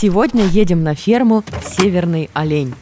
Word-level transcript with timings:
Сегодня 0.00 0.44
едем 0.44 0.84
на 0.84 0.94
ферму 0.94 1.42
«Северный 1.60 2.30
олень». 2.32 2.72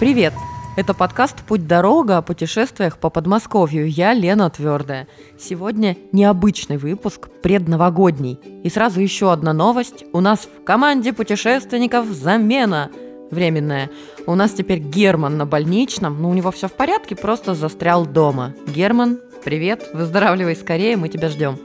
Привет! 0.00 0.34
Это 0.76 0.92
подкаст 0.92 1.44
«Путь-дорога» 1.44 2.18
о 2.18 2.22
путешествиях 2.22 2.98
по 2.98 3.10
Подмосковью. 3.10 3.88
Я 3.88 4.12
Лена 4.12 4.50
Твердая. 4.50 5.06
Сегодня 5.38 5.96
необычный 6.10 6.78
выпуск, 6.78 7.28
предновогодний. 7.40 8.40
И 8.64 8.70
сразу 8.70 8.98
еще 8.98 9.30
одна 9.30 9.52
новость. 9.52 10.04
У 10.12 10.18
нас 10.18 10.40
в 10.40 10.64
команде 10.64 11.12
путешественников 11.12 12.06
замена 12.06 12.90
временная. 13.30 13.88
У 14.26 14.34
нас 14.34 14.50
теперь 14.50 14.78
Герман 14.78 15.36
на 15.36 15.46
больничном, 15.46 16.20
но 16.20 16.28
у 16.28 16.34
него 16.34 16.50
все 16.50 16.66
в 16.66 16.72
порядке, 16.72 17.14
просто 17.14 17.54
застрял 17.54 18.04
дома. 18.04 18.52
Герман, 18.66 19.20
привет, 19.42 19.90
выздоравливай 19.92 20.56
скорее, 20.56 20.96
мы 20.96 21.08
тебя 21.08 21.28
ждем. 21.28 21.58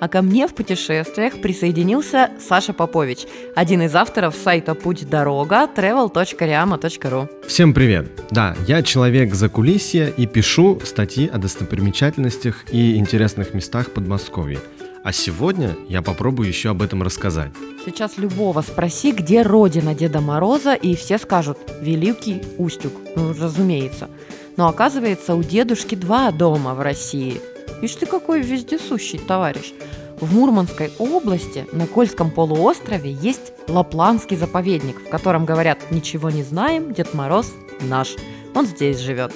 А 0.00 0.08
ко 0.08 0.22
мне 0.22 0.48
в 0.48 0.54
путешествиях 0.54 1.40
присоединился 1.40 2.30
Саша 2.40 2.72
Попович, 2.72 3.26
один 3.54 3.82
из 3.82 3.94
авторов 3.94 4.34
сайта 4.34 4.74
«Путь 4.74 5.08
дорога» 5.08 5.68
travel.riama.ru. 5.74 7.46
Всем 7.46 7.74
привет! 7.74 8.10
Да, 8.30 8.56
я 8.66 8.82
человек 8.82 9.34
за 9.34 9.48
кулисья 9.48 10.06
и 10.08 10.26
пишу 10.26 10.80
статьи 10.84 11.28
о 11.28 11.38
достопримечательностях 11.38 12.64
и 12.72 12.96
интересных 12.96 13.52
местах 13.52 13.90
Подмосковья. 13.90 14.58
А 15.02 15.12
сегодня 15.12 15.76
я 15.88 16.02
попробую 16.02 16.48
еще 16.48 16.70
об 16.70 16.82
этом 16.82 17.02
рассказать. 17.02 17.52
Сейчас 17.84 18.18
любого 18.18 18.60
спроси, 18.60 19.12
где 19.12 19.42
родина 19.42 19.94
Деда 19.94 20.20
Мороза, 20.20 20.74
и 20.74 20.94
все 20.94 21.18
скажут 21.18 21.58
«Великий 21.80 22.42
Устюг». 22.58 22.92
Ну, 23.16 23.32
разумеется. 23.32 24.08
Но 24.56 24.68
оказывается, 24.68 25.34
у 25.34 25.42
дедушки 25.42 25.94
два 25.94 26.30
дома 26.30 26.74
в 26.74 26.80
России. 26.80 27.40
Ишь 27.82 27.94
ты 27.94 28.06
какой 28.06 28.42
вездесущий 28.42 29.18
товарищ. 29.18 29.72
В 30.20 30.34
Мурманской 30.34 30.92
области 30.98 31.66
на 31.72 31.86
Кольском 31.86 32.30
полуострове 32.30 33.12
есть 33.12 33.52
Лапланский 33.68 34.36
заповедник, 34.36 34.96
в 35.00 35.08
котором 35.08 35.46
говорят 35.46 35.78
«Ничего 35.90 36.28
не 36.28 36.42
знаем, 36.42 36.92
Дед 36.92 37.14
Мороз 37.14 37.52
наш». 37.80 38.16
Он 38.54 38.66
здесь 38.66 38.98
живет. 38.98 39.32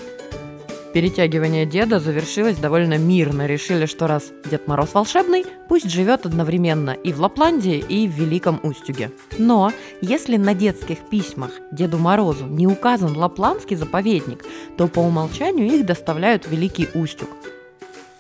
Перетягивание 0.95 1.67
деда 1.67 1.99
завершилось 1.99 2.57
довольно 2.57 2.99
мирно. 2.99 3.47
Решили, 3.47 3.87
что 3.87 4.07
раз 4.07 4.31
Дед 4.49 4.69
Мороз 4.69 4.95
волшебный, 4.95 5.45
пусть 5.69 5.91
живет 5.91 6.25
одновременно 6.25 6.91
и 6.91 7.13
в 7.13 7.21
Лапландии, 7.21 7.79
и 7.79 8.07
в 8.07 8.13
Великом 8.13 8.61
Устюге. 8.63 9.11
Но 9.37 9.73
если 10.01 10.37
на 10.37 10.55
детских 10.55 10.99
письмах 11.11 11.51
Деду 11.73 11.99
Морозу 11.99 12.47
не 12.47 12.69
указан 12.69 13.17
Лапландский 13.17 13.75
заповедник, 13.75 14.45
то 14.79 14.87
по 14.87 15.01
умолчанию 15.01 15.67
их 15.67 15.85
доставляют 15.85 16.47
в 16.47 16.53
Великий 16.53 16.89
Устюг. 16.95 17.31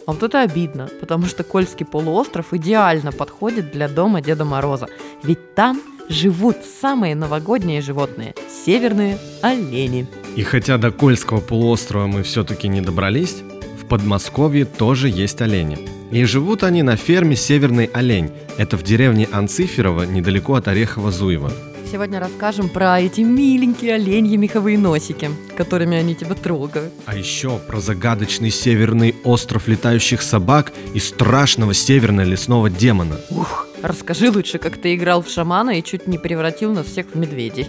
А 0.09 0.13
вот 0.13 0.25
это 0.25 0.41
обидно, 0.41 0.89
потому 1.01 1.27
что 1.27 1.45
Кольский 1.45 1.87
полуостров 1.87 2.53
идеально 2.53 3.13
подходит 3.13 3.71
для 3.71 3.87
дома 3.87 4.21
Деда 4.21 4.45
Мороза. 4.45 4.89
Ведь 5.23 5.55
там 5.55 5.81
живут 6.09 6.57
самые 6.81 7.15
новогодние 7.15 7.81
животные– 7.81 8.35
северные 8.65 9.17
олени. 9.43 10.09
И 10.37 10.43
хотя 10.43 10.79
до 10.79 10.91
Кольского 10.91 11.41
полуострова 11.41 12.07
мы 12.07 12.25
все-таки 12.25 12.67
не 12.67 12.81
добрались, 12.81 13.37
в 13.81 13.87
Подмосковье 13.87 14.65
тоже 14.65 15.09
есть 15.09 15.41
олени. 15.41 15.79
И 16.11 16.25
живут 16.25 16.65
они 16.65 16.83
на 16.83 16.97
ферме 16.97 17.37
«Северный 17.37 17.85
олень». 17.87 18.31
Это 18.57 18.77
в 18.77 18.83
деревне 18.83 19.29
Анциферово, 19.31 20.05
недалеко 20.05 20.55
от 20.55 20.67
Орехово-Зуева. 20.67 21.53
Сегодня 21.91 22.19
расскажем 22.19 22.69
про 22.69 23.01
эти 23.01 23.21
миленькие 23.21 23.95
оленьи 23.95 24.37
меховые 24.37 24.77
носики, 24.77 25.31
которыми 25.57 25.97
они 25.97 26.17
тебя 26.17 26.35
трогают. 26.35 26.93
А 27.07 27.15
еще 27.15 27.59
про 27.59 27.79
загадочный 27.79 28.51
северный 28.51 29.15
остров 29.23 29.69
летающих 29.69 30.23
собак 30.23 30.73
и 30.95 30.99
страшного 30.99 31.75
северного 31.75 32.27
лесного 32.27 32.71
демона. 32.71 33.21
Ух, 33.31 33.69
расскажи 33.83 34.31
лучше, 34.31 34.59
как 34.59 34.79
ты 34.79 34.97
играл 34.97 35.23
в 35.23 35.29
шамана 35.29 35.79
и 35.79 35.85
чуть 35.85 36.09
не 36.09 36.19
превратил 36.19 36.73
нас 36.73 36.87
всех 36.87 37.07
в 37.13 37.17
медведей. 37.17 37.69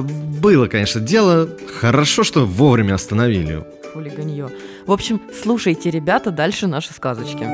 Было, 0.00 0.66
конечно, 0.66 1.00
дело. 1.00 1.48
Хорошо, 1.80 2.24
что 2.24 2.46
вовремя 2.46 2.94
остановили. 2.94 3.64
Хулиганье. 3.92 4.48
В 4.86 4.92
общем, 4.92 5.20
слушайте, 5.42 5.90
ребята, 5.90 6.30
дальше 6.30 6.66
наши 6.66 6.92
сказочки. 6.92 7.46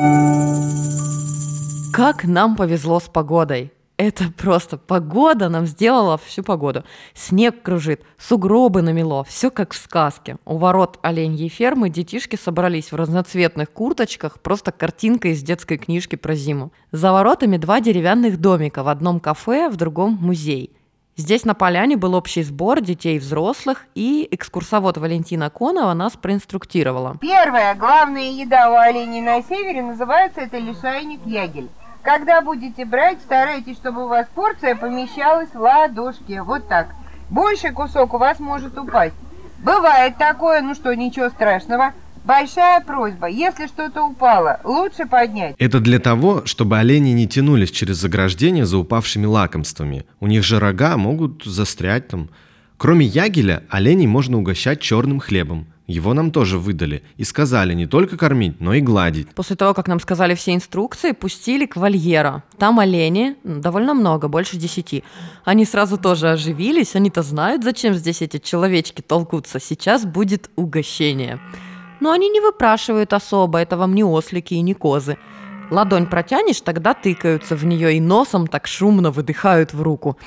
Как 1.92 2.24
нам 2.24 2.56
повезло 2.56 3.00
с 3.00 3.04
погодой. 3.04 3.72
Это 3.96 4.24
просто 4.36 4.76
погода 4.76 5.48
нам 5.48 5.66
сделала 5.66 6.18
всю 6.18 6.42
погоду. 6.42 6.82
Снег 7.14 7.62
кружит, 7.62 8.02
сугробы 8.18 8.82
намело, 8.82 9.22
все 9.22 9.52
как 9.52 9.72
в 9.72 9.76
сказке. 9.76 10.36
У 10.44 10.58
ворот 10.58 10.98
оленьей 11.02 11.48
фермы 11.48 11.90
детишки 11.90 12.34
собрались 12.34 12.90
в 12.90 12.96
разноцветных 12.96 13.70
курточках, 13.70 14.40
просто 14.40 14.72
картинка 14.72 15.28
из 15.28 15.42
детской 15.42 15.78
книжки 15.78 16.16
про 16.16 16.34
зиму. 16.34 16.72
За 16.90 17.12
воротами 17.12 17.56
два 17.56 17.80
деревянных 17.80 18.40
домика, 18.40 18.82
в 18.82 18.88
одном 18.88 19.20
кафе, 19.20 19.68
в 19.68 19.76
другом 19.76 20.18
музей. 20.20 20.72
Здесь 21.16 21.44
на 21.44 21.54
поляне 21.54 21.96
был 21.96 22.14
общий 22.14 22.42
сбор 22.42 22.80
детей 22.80 23.16
и 23.16 23.18
взрослых, 23.20 23.86
и 23.94 24.26
экскурсовод 24.32 24.98
Валентина 24.98 25.48
Конова 25.48 25.94
нас 25.94 26.14
проинструктировала. 26.14 27.18
Первая 27.20 27.76
главная 27.76 28.32
еда 28.32 28.68
у 28.72 28.74
оленей 28.74 29.20
на 29.20 29.40
севере 29.42 29.82
называется 29.82 30.40
это 30.40 30.58
лишайник 30.58 31.24
ягель. 31.24 31.68
Когда 32.02 32.40
будете 32.40 32.84
брать, 32.84 33.20
старайтесь, 33.20 33.76
чтобы 33.76 34.06
у 34.06 34.08
вас 34.08 34.26
порция 34.34 34.74
помещалась 34.74 35.54
в 35.54 35.60
ладошке. 35.60 36.42
Вот 36.42 36.66
так. 36.66 36.88
Больше 37.30 37.70
кусок 37.70 38.14
у 38.14 38.18
вас 38.18 38.40
может 38.40 38.76
упасть. 38.76 39.14
Бывает 39.58 40.16
такое, 40.18 40.62
ну 40.62 40.74
что, 40.74 40.96
ничего 40.96 41.28
страшного. 41.28 41.94
Большая 42.24 42.80
просьба, 42.80 43.26
если 43.26 43.66
что-то 43.66 44.02
упало, 44.02 44.58
лучше 44.64 45.04
поднять. 45.04 45.54
Это 45.58 45.78
для 45.78 45.98
того, 45.98 46.46
чтобы 46.46 46.78
олени 46.78 47.10
не 47.10 47.28
тянулись 47.28 47.70
через 47.70 47.98
заграждение 47.98 48.64
за 48.64 48.78
упавшими 48.78 49.26
лакомствами. 49.26 50.06
У 50.20 50.26
них 50.26 50.42
же 50.42 50.58
рога 50.58 50.96
могут 50.96 51.44
застрять 51.44 52.08
там. 52.08 52.30
Кроме 52.78 53.04
ягеля, 53.04 53.64
оленей 53.68 54.06
можно 54.06 54.38
угощать 54.38 54.80
черным 54.80 55.20
хлебом. 55.20 55.66
Его 55.86 56.14
нам 56.14 56.30
тоже 56.30 56.58
выдали 56.58 57.02
и 57.18 57.24
сказали 57.24 57.74
не 57.74 57.86
только 57.86 58.16
кормить, 58.16 58.58
но 58.58 58.72
и 58.72 58.80
гладить. 58.80 59.28
После 59.34 59.54
того, 59.54 59.74
как 59.74 59.86
нам 59.86 60.00
сказали 60.00 60.34
все 60.34 60.54
инструкции, 60.54 61.12
пустили 61.12 61.66
к 61.66 61.76
вольера. 61.76 62.42
Там 62.56 62.80
олени, 62.80 63.36
довольно 63.44 63.92
много, 63.92 64.28
больше 64.28 64.56
десяти. 64.56 65.04
Они 65.44 65.66
сразу 65.66 65.98
тоже 65.98 66.30
оживились, 66.30 66.96
они-то 66.96 67.22
знают, 67.22 67.64
зачем 67.64 67.92
здесь 67.92 68.22
эти 68.22 68.38
человечки 68.38 69.02
толкутся. 69.02 69.60
Сейчас 69.60 70.06
будет 70.06 70.48
угощение. 70.56 71.38
Но 72.00 72.12
они 72.12 72.28
не 72.28 72.40
выпрашивают 72.40 73.12
особо, 73.12 73.58
это 73.58 73.76
вам 73.76 73.94
не 73.94 74.04
ослики 74.04 74.54
и 74.54 74.60
не 74.60 74.74
козы. 74.74 75.16
Ладонь 75.70 76.06
протянешь, 76.06 76.60
тогда 76.60 76.94
тыкаются 76.94 77.56
в 77.56 77.64
нее 77.64 77.96
и 77.96 78.00
носом 78.00 78.46
так 78.46 78.66
шумно 78.66 79.10
выдыхают 79.10 79.72
в 79.72 79.82
руку. 79.82 80.18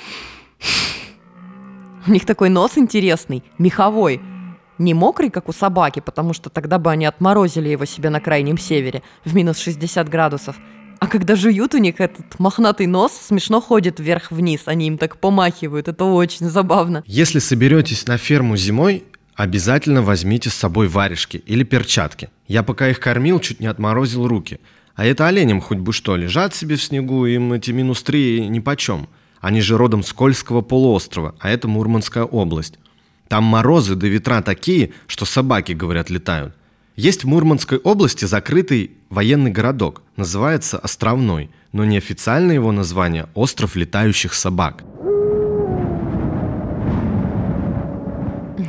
У 2.08 2.12
них 2.12 2.26
такой 2.26 2.50
нос 2.50 2.78
интересный, 2.78 3.44
меховой– 3.58 4.22
не 4.78 4.94
мокрый, 4.94 5.30
как 5.30 5.50
у 5.50 5.54
собаки, 5.54 6.00
потому 6.00 6.34
что 6.34 6.50
тогда 6.50 6.78
бы 6.78 6.92
они 6.92 7.06
отморозили 7.06 7.70
его 7.70 7.86
себе 7.86 8.10
на 8.10 8.20
крайнем 8.20 8.58
севере 8.58 9.02
в 9.26 9.36
минус 9.36 9.60
60 9.60 10.08
градусов. 10.10 10.56
А 11.00 11.08
когда 11.08 11.36
жуют 11.36 11.76
у 11.76 11.78
них 11.78 12.00
этот 12.00 12.40
мохнатый 12.40 12.88
нос, 12.88 13.12
смешно 13.14 13.62
ходит 13.62 14.00
вверх-вниз, 14.00 14.62
они 14.66 14.88
им 14.88 14.98
так 14.98 15.20
помахивают, 15.20 15.88
это 15.88 16.06
очень 16.06 16.48
забавно. 16.48 17.04
Если 17.06 17.40
соберетесь 17.40 18.08
на 18.08 18.18
ферму 18.18 18.58
зимой, 18.58 19.04
обязательно 19.38 20.02
возьмите 20.02 20.50
с 20.50 20.56
собой 20.56 20.88
варежки 20.88 21.38
или 21.46 21.64
перчатки. 21.64 22.30
Я 22.48 22.64
пока 22.64 22.90
их 22.90 23.00
кормил, 23.00 23.40
чуть 23.40 23.60
не 23.60 23.68
отморозил 23.68 24.28
руки. 24.28 24.60
А 24.96 25.06
это 25.06 25.28
оленям 25.28 25.62
хоть 25.62 25.78
бы 25.78 25.94
что, 25.94 26.16
лежат 26.16 26.56
себе 26.56 26.76
в 26.76 26.82
снегу, 26.82 27.26
им 27.28 27.54
эти 27.54 27.70
минус 27.70 28.02
три 28.02 28.48
нипочем. 28.50 29.08
Они 29.40 29.62
же 29.62 29.78
родом 29.78 30.04
с 30.04 30.12
Кольского 30.12 30.62
полуострова, 30.62 31.36
а 31.40 31.52
это 31.52 31.68
Мурманская 31.68 32.24
область. 32.24 32.80
Там 33.28 33.44
морозы 33.44 33.94
да 33.94 34.08
ветра 34.08 34.42
такие, 34.42 34.92
что 35.06 35.26
собаки, 35.26 35.74
говорят, 35.74 36.10
летают. 36.10 36.56
Есть 36.96 37.24
в 37.24 37.28
Мурманской 37.28 37.78
области 37.78 38.26
закрытый 38.26 38.92
военный 39.12 39.52
городок, 39.52 40.02
называется 40.16 40.80
Островной, 40.80 41.52
но 41.72 41.86
неофициальное 41.86 42.56
его 42.56 42.72
название– 42.72 43.28
Остров 43.36 43.76
летающих 43.76 44.34
собак. 44.34 44.84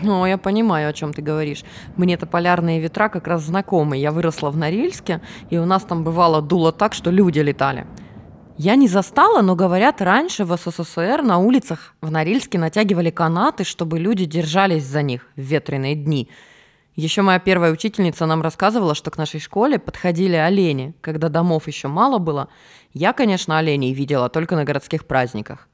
Ну, 0.09 0.25
я 0.25 0.39
понимаю, 0.39 0.89
о 0.89 0.93
чем 0.95 1.13
ты 1.13 1.21
говоришь. 1.21 1.65
Мне-то 1.97 2.25
полярные 2.25 2.81
ветра 2.81 3.11
как 3.11 3.27
раз 3.27 3.43
знакомы. 3.43 3.99
Я 3.99 4.11
выросла 4.11 4.49
в 4.49 4.57
Норильске, 4.57 5.21
и 5.51 5.59
у 5.59 5.67
нас 5.67 5.83
там 5.83 6.03
бывало 6.03 6.41
дуло 6.41 6.73
так, 6.73 6.95
что 6.95 7.11
люди 7.11 7.41
летали. 7.41 7.87
Я 8.57 8.77
не 8.77 8.89
застала, 8.89 9.43
но 9.43 9.55
говорят, 9.55 10.01
раньше 10.01 10.47
в 10.47 10.57
СССР 10.57 11.21
на 11.23 11.37
улицах 11.37 11.95
в 12.01 12.11
Норильске 12.11 12.59
натягивали 12.59 13.11
канаты, 13.11 13.65
чтобы 13.65 13.99
люди 13.99 14.25
держались 14.25 14.85
за 14.85 15.03
них 15.03 15.27
в 15.37 15.43
ветреные 15.43 15.95
дни. 15.95 16.31
Еще 16.97 17.21
моя 17.21 17.39
первая 17.39 17.71
учительница 17.71 18.25
нам 18.25 18.41
рассказывала, 18.41 18.95
что 18.95 19.11
к 19.11 19.19
нашей 19.19 19.41
школе 19.41 19.79
подходили 19.79 20.37
олени, 20.37 20.95
когда 21.03 21.29
домов 21.29 21.67
еще 21.67 21.89
мало 21.89 22.17
было. 22.17 22.49
Я, 22.95 23.13
конечно, 23.13 23.59
оленей 23.59 23.93
видела 23.93 24.31
только 24.31 24.57
на 24.57 24.65
городских 24.65 25.05
праздниках. 25.05 25.69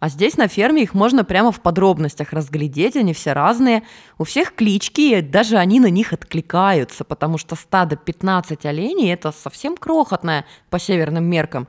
А 0.00 0.08
здесь 0.08 0.38
на 0.38 0.48
ферме 0.48 0.82
их 0.82 0.94
можно 0.94 1.24
прямо 1.24 1.52
в 1.52 1.60
подробностях 1.60 2.32
разглядеть, 2.32 2.96
они 2.96 3.12
все 3.12 3.34
разные. 3.34 3.82
У 4.16 4.24
всех 4.24 4.54
клички, 4.54 5.18
и 5.18 5.20
даже 5.20 5.58
они 5.58 5.78
на 5.78 5.90
них 5.90 6.14
откликаются, 6.14 7.04
потому 7.04 7.36
что 7.36 7.54
стадо 7.54 7.96
15 7.96 8.64
оленей– 8.64 9.12
это 9.12 9.30
совсем 9.30 9.76
крохотное 9.76 10.46
по 10.70 10.78
северным 10.78 11.24
меркам. 11.24 11.68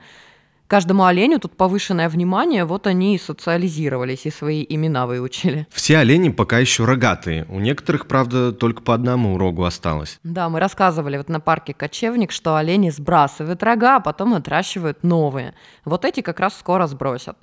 Каждому 0.68 1.04
оленю 1.04 1.38
тут 1.38 1.58
повышенное 1.58 2.08
внимание, 2.08 2.64
вот 2.64 2.88
они 2.88 3.16
и 3.16 3.20
социализировались, 3.20 4.26
и 4.26 4.32
свои 4.32 4.66
имена 4.70 5.06
выучили. 5.06 5.68
Все 5.70 5.98
олени 5.98 6.30
пока 6.30 6.60
еще 6.60 6.86
рогатые. 6.86 7.46
У 7.50 7.60
некоторых, 7.60 8.08
правда, 8.08 8.54
только 8.54 8.82
по 8.82 8.94
одному 8.94 9.38
рогу 9.38 9.66
осталось. 9.66 10.18
Да, 10.24 10.48
мы 10.48 10.62
рассказывали 10.62 11.18
вот 11.18 11.28
на 11.28 11.42
парке 11.42 11.74
Кочевник, 11.74 12.32
что 12.32 12.56
олени 12.56 12.90
сбрасывают 12.92 13.62
рога, 13.62 13.98
а 13.98 14.00
потом 14.00 14.34
отращивают 14.34 15.04
новые. 15.04 15.54
Вот 15.84 16.06
эти 16.06 16.22
как 16.22 16.40
раз 16.40 16.58
скоро 16.58 16.88
сбросят. 16.88 17.36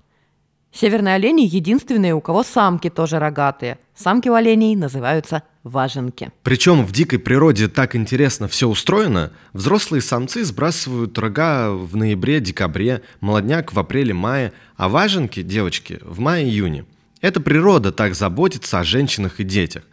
Северные 0.73 1.15
олени 1.15 1.43
единственные, 1.43 2.15
у 2.15 2.21
кого 2.21 2.43
самки 2.43 2.91
тоже 2.91 3.19
рогатые. 3.19 3.79
Самки 3.97 4.29
у 4.29 4.35
оленей 4.35 4.77
называются 4.77 5.43
важенки. 5.65 6.31
Причем 6.43 6.85
в 6.85 6.93
дикой 6.93 7.19
природе 7.19 7.69
так 7.69 7.97
интересно 7.97 8.49
все 8.49 8.69
устроено. 8.69 9.33
Взрослые 9.53 10.03
самцы 10.03 10.45
сбрасывают 10.45 11.19
рога 11.19 11.71
в 11.71 11.97
ноябре-декабре, 11.97 13.03
молодняк 13.21 13.73
в 13.73 13.79
апреле-мае, 13.79 14.53
а 14.77 14.89
важенки, 14.89 15.43
девочки, 15.43 15.99
в 16.03 16.21
мае-июне. 16.21 16.85
Это 17.21 17.41
природа 17.41 17.91
так 17.91 18.15
заботится 18.15 18.79
о 18.79 18.85
женщинах 18.85 19.41
и 19.41 19.45
детях 19.45 19.85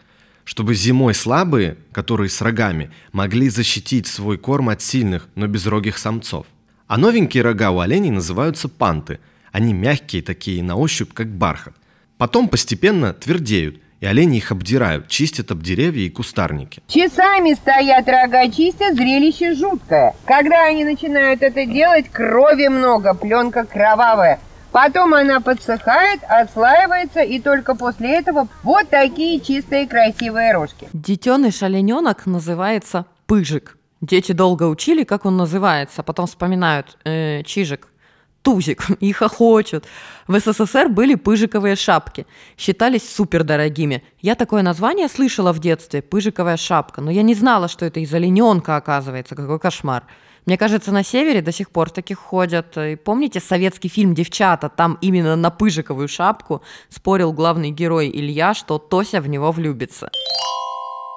чтобы 0.47 0.75
зимой 0.75 1.15
слабые, 1.15 1.75
которые 1.91 2.29
с 2.29 2.39
рогами, 2.39 2.91
могли 3.11 3.49
защитить 3.49 4.05
свой 4.05 4.37
корм 4.37 4.69
от 4.69 4.79
сильных, 4.79 5.27
но 5.33 5.47
безрогих 5.47 5.97
самцов. 5.97 6.45
А 6.85 6.99
новенькие 6.99 7.41
рога 7.41 7.71
у 7.71 7.79
оленей 7.79 8.11
называются 8.11 8.69
панты– 8.69 9.19
они 9.55 9.71
мягкие 9.71 10.21
такие, 10.21 10.61
на 10.61 10.75
ощупь, 10.75 11.13
как 11.13 11.27
бархат. 11.27 11.73
Потом 12.17 12.49
постепенно 12.49 13.13
твердеют, 13.13 13.79
и 14.01 14.05
олени 14.05 14.35
их 14.35 14.51
обдирают, 14.51 15.07
чистят 15.07 15.49
об 15.49 15.63
деревья 15.63 16.05
и 16.05 16.09
кустарники. 16.09 16.83
Часами 16.89 17.53
стоят 17.53 18.05
рога 18.09 18.49
чистят, 18.49 18.95
зрелище 18.95 19.53
жуткое. 19.53 20.13
Когда 20.25 20.65
они 20.65 20.83
начинают 20.83 21.41
это 21.41 21.65
делать, 21.65 22.09
крови 22.09 22.67
много, 22.67 23.13
пленка 23.13 23.63
кровавая. 23.63 24.41
Потом 24.73 25.13
она 25.13 25.39
подсыхает, 25.39 26.19
отслаивается, 26.27 27.21
и 27.21 27.39
только 27.39 27.75
после 27.75 28.17
этого 28.17 28.49
вот 28.61 28.89
такие 28.89 29.39
чистые 29.39 29.87
красивые 29.87 30.51
рожки. 30.51 30.89
Детеныш 30.91 31.63
олененок 31.63 32.25
называется 32.25 33.05
пыжик. 33.25 33.77
Дети 34.01 34.33
долго 34.33 34.63
учили, 34.63 35.05
как 35.05 35.23
он 35.23 35.37
называется, 35.37 36.03
потом 36.03 36.27
вспоминают 36.27 36.97
э, 37.05 37.41
чижик 37.43 37.87
тузик 38.45 38.87
и 39.01 39.11
хохочут. 39.11 39.85
В 40.27 40.39
СССР 40.39 40.87
были 40.87 41.15
пыжиковые 41.15 41.75
шапки. 41.75 42.25
Считались 42.57 43.09
супердорогими. 43.09 44.03
Я 44.21 44.35
такое 44.35 44.61
название 44.61 45.09
слышала 45.09 45.51
в 45.51 45.59
детстве, 45.59 46.01
пыжиковая 46.01 46.57
шапка, 46.57 47.01
но 47.01 47.11
я 47.11 47.23
не 47.23 47.33
знала, 47.33 47.67
что 47.67 47.85
это 47.85 47.99
из 47.99 48.13
олененка, 48.13 48.77
оказывается. 48.77 49.35
Какой 49.35 49.59
кошмар. 49.59 50.03
Мне 50.45 50.57
кажется, 50.59 50.91
на 50.91 51.03
севере 51.03 51.41
до 51.41 51.51
сих 51.51 51.71
пор 51.71 51.89
таких 51.89 52.19
ходят. 52.19 52.77
И 52.77 52.95
помните 52.95 53.39
советский 53.39 53.89
фильм 53.89 54.13
«Девчата»? 54.13 54.69
Там 54.69 54.99
именно 55.01 55.35
на 55.35 55.49
пыжиковую 55.49 56.07
шапку 56.07 56.61
спорил 56.89 57.33
главный 57.33 57.71
герой 57.71 58.11
Илья, 58.13 58.53
что 58.53 58.77
Тося 58.77 59.21
в 59.21 59.27
него 59.27 59.51
влюбится. 59.51 60.11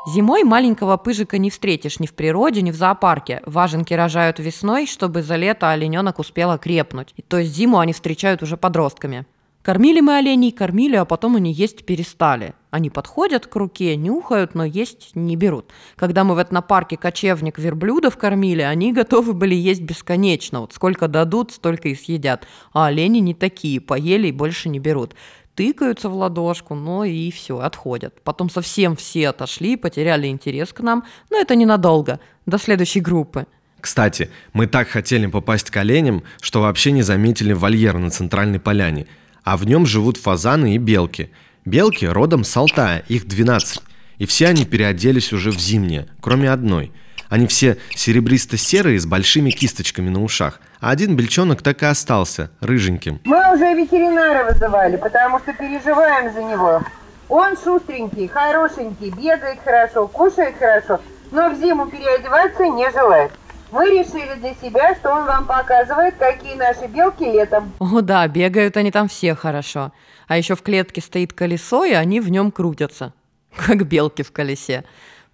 Зимой 0.08 0.42
маленького 0.42 0.96
пыжика 0.96 1.36
не 1.36 1.50
встретишь 1.50 2.00
ни 2.00 2.06
в 2.06 2.14
природе, 2.14 2.62
ни 2.62 2.70
в 2.70 2.74
зоопарке. 2.74 3.42
Важенки 3.44 3.92
рожают 3.92 4.38
весной, 4.38 4.86
чтобы 4.86 5.22
за 5.22 5.36
лето 5.36 5.70
олененок 5.70 6.18
успел 6.18 6.50
окрепнуть. 6.50 7.14
То 7.28 7.36
есть 7.36 7.54
зиму 7.54 7.78
они 7.78 7.92
встречают 7.92 8.42
уже 8.42 8.56
подростками. 8.56 9.26
Кормили 9.68 10.00
мы 10.00 10.16
оленей, 10.16 10.50
кормили, 10.50 10.96
а 10.96 11.04
потом 11.04 11.36
они 11.36 11.52
есть 11.52 11.84
перестали. 11.84 12.54
Они 12.70 12.88
подходят 12.88 13.46
к 13.46 13.54
руке, 13.54 13.96
нюхают, 13.96 14.54
но 14.54 14.64
есть 14.64 15.10
не 15.14 15.36
берут. 15.36 15.66
Когда 15.94 16.24
мы 16.24 16.36
в 16.36 16.38
этнопарке 16.38 16.96
кочевник 16.96 17.58
верблюдов 17.58 18.16
кормили, 18.16 18.62
они 18.62 18.92
готовы 18.94 19.34
были 19.34 19.54
есть 19.54 19.82
бесконечно. 19.82 20.60
Вот 20.62 20.72
сколько 20.72 21.06
дадут, 21.06 21.52
столько 21.52 21.90
и 21.90 21.94
съедят. 21.94 22.46
А 22.72 22.86
олени 22.86 23.18
не 23.18 23.34
такие, 23.34 23.78
поели 23.78 24.28
и 24.28 24.32
больше 24.32 24.70
не 24.70 24.78
берут 24.78 25.14
тыкаются 25.54 26.08
в 26.08 26.14
ладошку, 26.14 26.74
но 26.74 27.04
и 27.04 27.30
все, 27.30 27.58
отходят. 27.58 28.22
Потом 28.22 28.48
совсем 28.48 28.96
все 28.96 29.28
отошли, 29.28 29.76
потеряли 29.76 30.28
интерес 30.28 30.72
к 30.72 30.80
нам, 30.80 31.04
но 31.30 31.36
это 31.36 31.56
ненадолго, 31.56 32.20
до 32.46 32.58
следующей 32.58 33.00
группы. 33.00 33.44
Кстати, 33.80 34.30
мы 34.52 34.66
так 34.66 34.88
хотели 34.88 35.26
попасть 35.26 35.70
к 35.70 35.76
оленям, 35.76 36.22
что 36.40 36.62
вообще 36.62 36.92
не 36.92 37.02
заметили 37.02 37.52
вольер 37.52 37.98
на 37.98 38.10
центральной 38.10 38.60
поляне, 38.60 39.06
а 39.48 39.56
в 39.56 39.64
нем 39.64 39.86
живут 39.86 40.18
фазаны 40.18 40.74
и 40.74 40.78
белки. 40.78 41.30
Белки 41.64 42.04
родом 42.04 42.44
с 42.44 42.54
Алтая, 42.54 43.02
их 43.08 43.26
12, 43.26 43.80
и 44.18 44.26
все 44.26 44.48
они 44.48 44.66
переоделись 44.66 45.32
уже 45.32 45.50
в 45.50 45.58
зимнее, 45.58 46.06
кроме 46.20 46.50
одной– 46.50 46.92
они 47.30 47.46
все 47.46 47.76
серебристо-серые 47.90 48.98
с 48.98 49.04
большими 49.04 49.50
кисточками 49.50 50.08
на 50.08 50.22
ушах. 50.22 50.60
А 50.80 50.90
один 50.90 51.14
бельчонок 51.14 51.60
так 51.60 51.82
и 51.82 51.86
остался, 51.86 52.50
рыженьким. 52.60 53.20
Мы 53.24 53.54
уже 53.54 53.74
ветеринара 53.74 54.50
вызывали, 54.50 54.96
потому 54.96 55.38
что 55.40 55.52
переживаем 55.52 56.32
за 56.32 56.42
него. 56.42 56.82
Он 57.28 57.54
шустренький, 57.62 58.28
хорошенький, 58.28 59.10
бегает 59.10 59.58
хорошо, 59.62 60.08
кушает 60.08 60.54
хорошо, 60.58 61.00
но 61.30 61.50
в 61.50 61.58
зиму 61.58 61.86
переодеваться 61.86 62.64
не 62.64 62.90
желает. 62.92 63.32
Мы 63.70 63.84
решили 63.90 64.34
для 64.40 64.54
себя, 64.54 64.94
что 64.94 65.12
он 65.12 65.26
вам 65.26 65.46
показывает, 65.46 66.14
какие 66.16 66.54
наши 66.54 66.86
белки 66.86 67.24
летом. 67.24 67.72
О 67.78 68.00
да, 68.00 68.26
бегают 68.26 68.76
они 68.76 68.90
там 68.90 69.08
все 69.08 69.34
хорошо. 69.34 69.92
А 70.26 70.38
еще 70.38 70.54
в 70.54 70.62
клетке 70.62 71.00
стоит 71.02 71.32
колесо, 71.34 71.84
и 71.84 71.92
они 71.92 72.20
в 72.20 72.30
нем 72.30 72.50
крутятся. 72.50 73.12
Как 73.54 73.86
белки 73.86 74.22
в 74.22 74.32
колесе. 74.32 74.84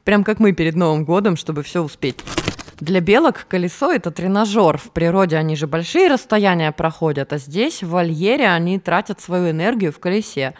Прям 0.02 0.24
как 0.24 0.40
мы 0.40 0.52
перед 0.52 0.74
Новым 0.74 1.04
годом, 1.04 1.36
чтобы 1.36 1.62
все 1.62 1.82
успеть. 1.82 2.24
Для 2.80 3.00
белок 3.00 3.46
колесо– 3.48 3.92
это 3.94 4.10
тренажер. 4.10 4.78
В 4.78 4.90
природе 4.90 5.36
они 5.36 5.54
же 5.54 5.68
большие 5.68 6.08
расстояния 6.08 6.72
проходят, 6.72 7.32
а 7.32 7.38
здесь, 7.38 7.82
в 7.82 7.90
вольере, 7.90 8.48
они 8.48 8.80
тратят 8.80 9.20
свою 9.20 9.50
энергию 9.50 9.92
в 9.92 10.00
колесе. 10.00 10.54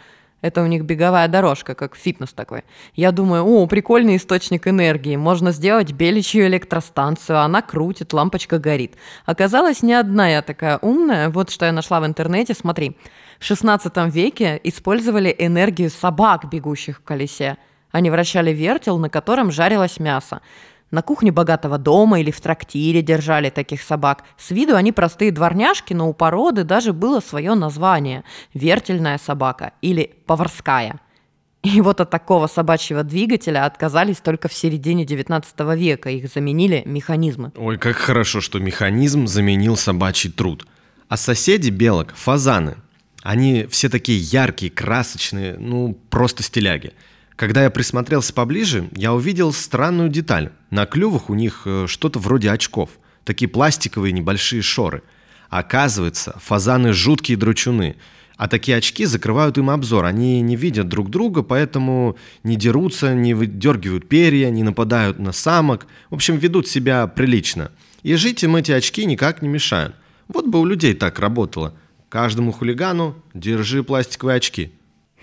Это 0.44 0.62
у 0.62 0.66
них 0.66 0.84
беговая 0.84 1.26
дорожка, 1.26 1.74
как 1.74 1.96
фитнес 1.96 2.34
такой. 2.34 2.64
Я 2.94 3.12
думаю, 3.12 3.46
о, 3.46 3.66
прикольный 3.66 4.16
источник 4.16 4.68
энергии. 4.68 5.16
Можно 5.16 5.52
сделать 5.52 5.92
беличью 5.92 6.46
электростанцию, 6.48 7.40
она 7.40 7.62
крутит, 7.62 8.12
лампочка 8.12 8.58
горит. 8.58 8.92
Оказалось, 9.24 9.82
не 9.82 9.94
одна 9.94 10.28
я 10.28 10.42
такая 10.42 10.76
умная. 10.82 11.30
Вот 11.30 11.48
что 11.48 11.64
я 11.64 11.72
нашла 11.72 11.98
в 11.98 12.04
интернете, 12.04 12.52
смотри. 12.52 12.94
В 13.38 13.44
16 13.46 13.96
веке 14.14 14.60
использовали 14.62 15.34
энергию 15.38 15.88
собак, 15.88 16.50
бегущих 16.50 16.98
в 16.98 17.02
колесе. 17.02 17.56
Они 17.90 18.10
вращали 18.10 18.52
вертел, 18.52 18.98
на 18.98 19.08
котором 19.08 19.50
жарилось 19.50 19.98
мясо. 19.98 20.42
На 20.94 21.02
кухне 21.02 21.32
богатого 21.32 21.76
дома 21.76 22.20
или 22.20 22.30
в 22.30 22.40
трактире 22.40 23.02
держали 23.02 23.50
таких 23.50 23.82
собак. 23.82 24.22
С 24.38 24.52
виду 24.52 24.76
они 24.76 24.92
простые 24.92 25.32
дворняжки, 25.32 25.92
но 25.92 26.08
у 26.08 26.14
породы 26.14 26.62
даже 26.62 26.92
было 26.92 27.18
свое 27.18 27.54
название– 27.54 28.22
вертельная 28.54 29.18
собака 29.18 29.72
или 29.82 30.14
поварская. 30.26 31.00
И 31.64 31.80
вот 31.80 32.00
от 32.00 32.10
такого 32.10 32.46
собачьего 32.46 33.02
двигателя 33.02 33.66
отказались 33.66 34.18
только 34.18 34.46
в 34.46 34.54
середине 34.54 35.04
19 35.04 35.60
века. 35.76 36.10
Их 36.10 36.32
заменили 36.32 36.84
механизмы. 36.86 37.50
Ой, 37.56 37.76
как 37.76 37.96
хорошо, 37.96 38.40
что 38.40 38.60
механизм 38.60 39.26
заменил 39.26 39.76
собачий 39.76 40.30
труд. 40.30 40.64
А 41.08 41.16
соседи 41.16 41.70
белок– 41.70 42.14
фазаны. 42.14 42.76
Они 43.24 43.66
все 43.68 43.88
такие 43.88 44.20
яркие, 44.20 44.70
красочные, 44.70 45.56
ну, 45.58 45.98
просто 46.08 46.44
стиляги– 46.44 46.92
когда 47.36 47.64
я 47.64 47.70
присмотрелся 47.70 48.32
поближе, 48.32 48.88
я 48.94 49.12
увидел 49.12 49.52
странную 49.52 50.08
деталь. 50.08 50.52
На 50.70 50.86
клювах 50.86 51.30
у 51.30 51.34
них 51.34 51.62
э, 51.64 51.86
что-то 51.88 52.18
вроде 52.18 52.50
очков. 52.50 52.90
Такие 53.24 53.48
пластиковые 53.48 54.12
небольшие 54.12 54.62
шоры. 54.62 55.02
Оказывается, 55.48 56.38
фазаны 56.40 56.92
жуткие 56.92 57.36
дручуны. 57.36 57.96
А 58.36 58.48
такие 58.48 58.76
очки 58.76 59.04
закрывают 59.04 59.58
им 59.58 59.70
обзор. 59.70 60.04
Они 60.04 60.40
не 60.42 60.56
видят 60.56 60.88
друг 60.88 61.10
друга, 61.10 61.42
поэтому 61.42 62.16
не 62.42 62.56
дерутся, 62.56 63.14
не 63.14 63.34
выдергивают 63.34 64.08
перья, 64.08 64.50
не 64.50 64.62
нападают 64.62 65.18
на 65.18 65.32
самок. 65.32 65.86
В 66.10 66.14
общем, 66.14 66.36
ведут 66.36 66.68
себя 66.68 67.06
прилично. 67.06 67.70
И 68.02 68.14
жить 68.14 68.42
им 68.44 68.56
эти 68.56 68.72
очки 68.72 69.06
никак 69.06 69.42
не 69.42 69.48
мешают. 69.48 69.94
Вот 70.28 70.46
бы 70.46 70.60
у 70.60 70.64
людей 70.64 70.94
так 70.94 71.18
работало. 71.18 71.74
Каждому 72.08 72.52
хулигану 72.52 73.16
держи 73.34 73.82
пластиковые 73.82 74.36
очки. 74.36 74.72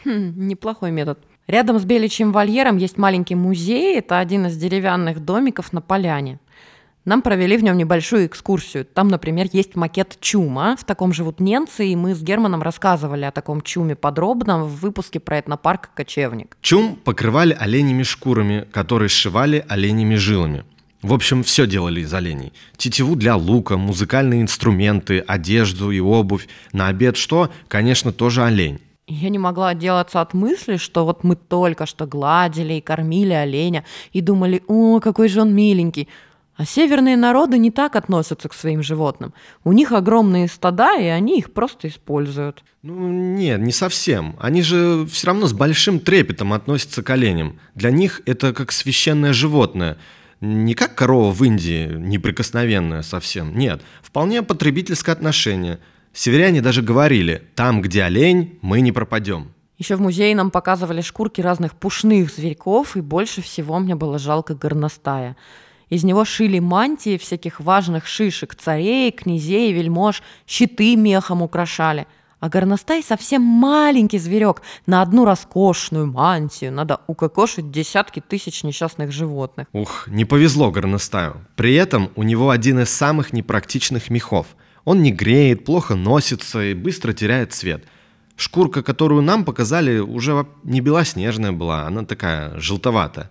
Хм, 0.03 0.47
неплохой 0.47 0.91
метод. 0.91 1.19
Рядом 1.48 1.79
с 1.79 1.86
Беличьим 1.86 2.31
вольером 2.31 2.77
есть 2.77 2.98
маленький 2.98 3.36
музей. 3.36 3.98
Это 3.98 4.19
один 4.19 4.48
из 4.48 4.57
деревянных 4.57 5.19
домиков 5.24 5.74
на 5.74 5.81
поляне. 5.81 6.39
Нам 7.03 7.24
провели 7.24 7.57
в 7.57 7.63
нем 7.63 7.77
небольшую 7.77 8.27
экскурсию. 8.27 8.86
Там, 8.86 9.07
например, 9.07 9.48
есть 9.51 9.75
макет 9.75 10.17
чума. 10.21 10.75
В 10.75 10.83
таком 10.83 11.13
живут 11.13 11.39
немцы, 11.39 11.88
и 11.88 11.95
мы 11.95 12.13
с 12.13 12.21
Германом 12.21 12.62
рассказывали 12.62 13.25
о 13.25 13.31
таком 13.31 13.62
чуме 13.62 13.95
подробно 13.95 14.63
в 14.65 14.79
выпуске 14.79 15.19
про 15.19 15.39
этнопарк 15.39 15.89
«Кочевник». 15.95 16.57
Чум 16.62 16.95
покрывали 16.95 17.57
оленями 17.60 18.03
шкурами, 18.03 18.67
которые 18.71 19.10
сшивали 19.10 19.65
оленями 19.67 20.13
жилами. 20.13 20.63
В 21.01 21.13
общем, 21.13 21.41
все 21.41 21.65
делали 21.65 22.01
из 22.01 22.13
оленей. 22.13 22.53
Тетиву 22.77 23.15
для 23.15 23.36
лука, 23.36 23.77
музыкальные 23.77 24.43
инструменты, 24.43 25.24
одежду 25.25 25.89
и 25.89 26.00
обувь. 26.00 26.48
На 26.71 26.89
обед 26.89 27.17
что? 27.17 27.50
Конечно, 27.67 28.12
тоже 28.12 28.43
олень. 28.43 28.79
Я 29.11 29.29
не 29.29 29.39
могла 29.39 29.69
отделаться 29.69 30.21
от 30.21 30.33
мысли, 30.33 30.77
что 30.77 31.05
вот 31.05 31.25
мы 31.25 31.35
только 31.35 31.85
что 31.85 32.05
гладили 32.05 32.75
и 32.75 32.81
кормили 32.81 33.33
оленя 33.33 33.83
и 34.13 34.21
думали, 34.21 34.63
о, 34.67 35.01
какой 35.01 35.27
же 35.27 35.41
он 35.41 35.53
миленький. 35.53 36.07
А 36.55 36.65
северные 36.65 37.17
народы 37.17 37.57
не 37.57 37.71
так 37.71 37.95
относятся 37.95 38.47
к 38.47 38.53
своим 38.53 38.81
животным. 38.81 39.33
У 39.65 39.73
них 39.73 39.91
огромные 39.91 40.47
стада, 40.47 40.97
и 40.97 41.05
они 41.05 41.39
их 41.39 41.51
просто 41.51 41.89
используют. 41.89 42.63
Ну, 42.83 43.09
нет, 43.09 43.59
не 43.59 43.73
совсем. 43.73 44.37
Они 44.39 44.61
же 44.61 45.05
все 45.11 45.27
равно 45.27 45.47
с 45.47 45.53
большим 45.53 45.99
трепетом 45.99 46.53
относятся 46.53 47.03
к 47.03 47.09
оленям. 47.09 47.59
Для 47.75 47.91
них 47.91 48.21
это 48.25 48.53
как 48.53 48.71
священное 48.71 49.33
животное. 49.33 49.97
Не 50.39 50.73
как 50.73 50.95
корова 50.95 51.31
в 51.31 51.43
Индии, 51.43 51.91
неприкосновенная 51.93 53.01
совсем. 53.01 53.57
Нет, 53.57 53.81
вполне 54.01 54.41
потребительское 54.41 55.13
отношение. 55.13 55.79
Северяне 56.13 56.61
даже 56.61 56.81
говорили, 56.81 57.43
там, 57.55 57.81
где 57.81 58.03
олень, 58.03 58.59
мы 58.61 58.81
не 58.81 58.91
пропадем. 58.91 59.53
Еще 59.77 59.95
в 59.95 60.01
музее 60.01 60.35
нам 60.35 60.51
показывали 60.51 61.01
шкурки 61.01 61.41
разных 61.41 61.73
пушных 61.73 62.31
зверьков, 62.31 62.95
и 62.95 63.01
больше 63.01 63.41
всего 63.41 63.79
мне 63.79 63.95
было 63.95 64.19
жалко 64.19 64.53
горностая. 64.53 65.35
Из 65.89 66.03
него 66.03 66.23
шили 66.23 66.59
мантии 66.59 67.17
всяких 67.17 67.59
важных 67.59 68.05
шишек, 68.05 68.55
царей, 68.55 69.11
князей, 69.11 69.73
вельмож, 69.73 70.21
щиты 70.45 70.95
мехом 70.95 71.41
украшали. 71.41 72.05
А 72.39 72.49
горностай 72.49 73.03
совсем 73.03 73.41
маленький 73.41 74.17
зверек. 74.17 74.61
На 74.85 75.01
одну 75.01 75.25
роскошную 75.25 76.07
мантию 76.07 76.71
надо 76.71 77.01
укокошить 77.07 77.71
десятки 77.71 78.19
тысяч 78.19 78.63
несчастных 78.63 79.11
животных. 79.11 79.67
Ух, 79.73 80.07
не 80.07 80.25
повезло 80.25 80.71
горностаю. 80.71 81.45
При 81.55 81.75
этом 81.75 82.09
у 82.15 82.23
него 82.23 82.49
один 82.49 82.79
из 82.79 82.89
самых 82.89 83.33
непрактичных 83.33 84.09
мехов. 84.09 84.47
Он 84.83 85.01
не 85.01 85.11
греет, 85.11 85.65
плохо 85.65 85.95
носится 85.95 86.63
и 86.63 86.73
быстро 86.73 87.13
теряет 87.13 87.53
цвет. 87.53 87.85
Шкурка, 88.35 88.81
которую 88.81 89.21
нам 89.21 89.45
показали, 89.45 90.00
уже 90.00 90.47
не 90.63 90.81
белоснежная 90.81 91.51
была, 91.51 91.85
она 91.85 92.05
такая 92.05 92.59
желтоватая. 92.59 93.29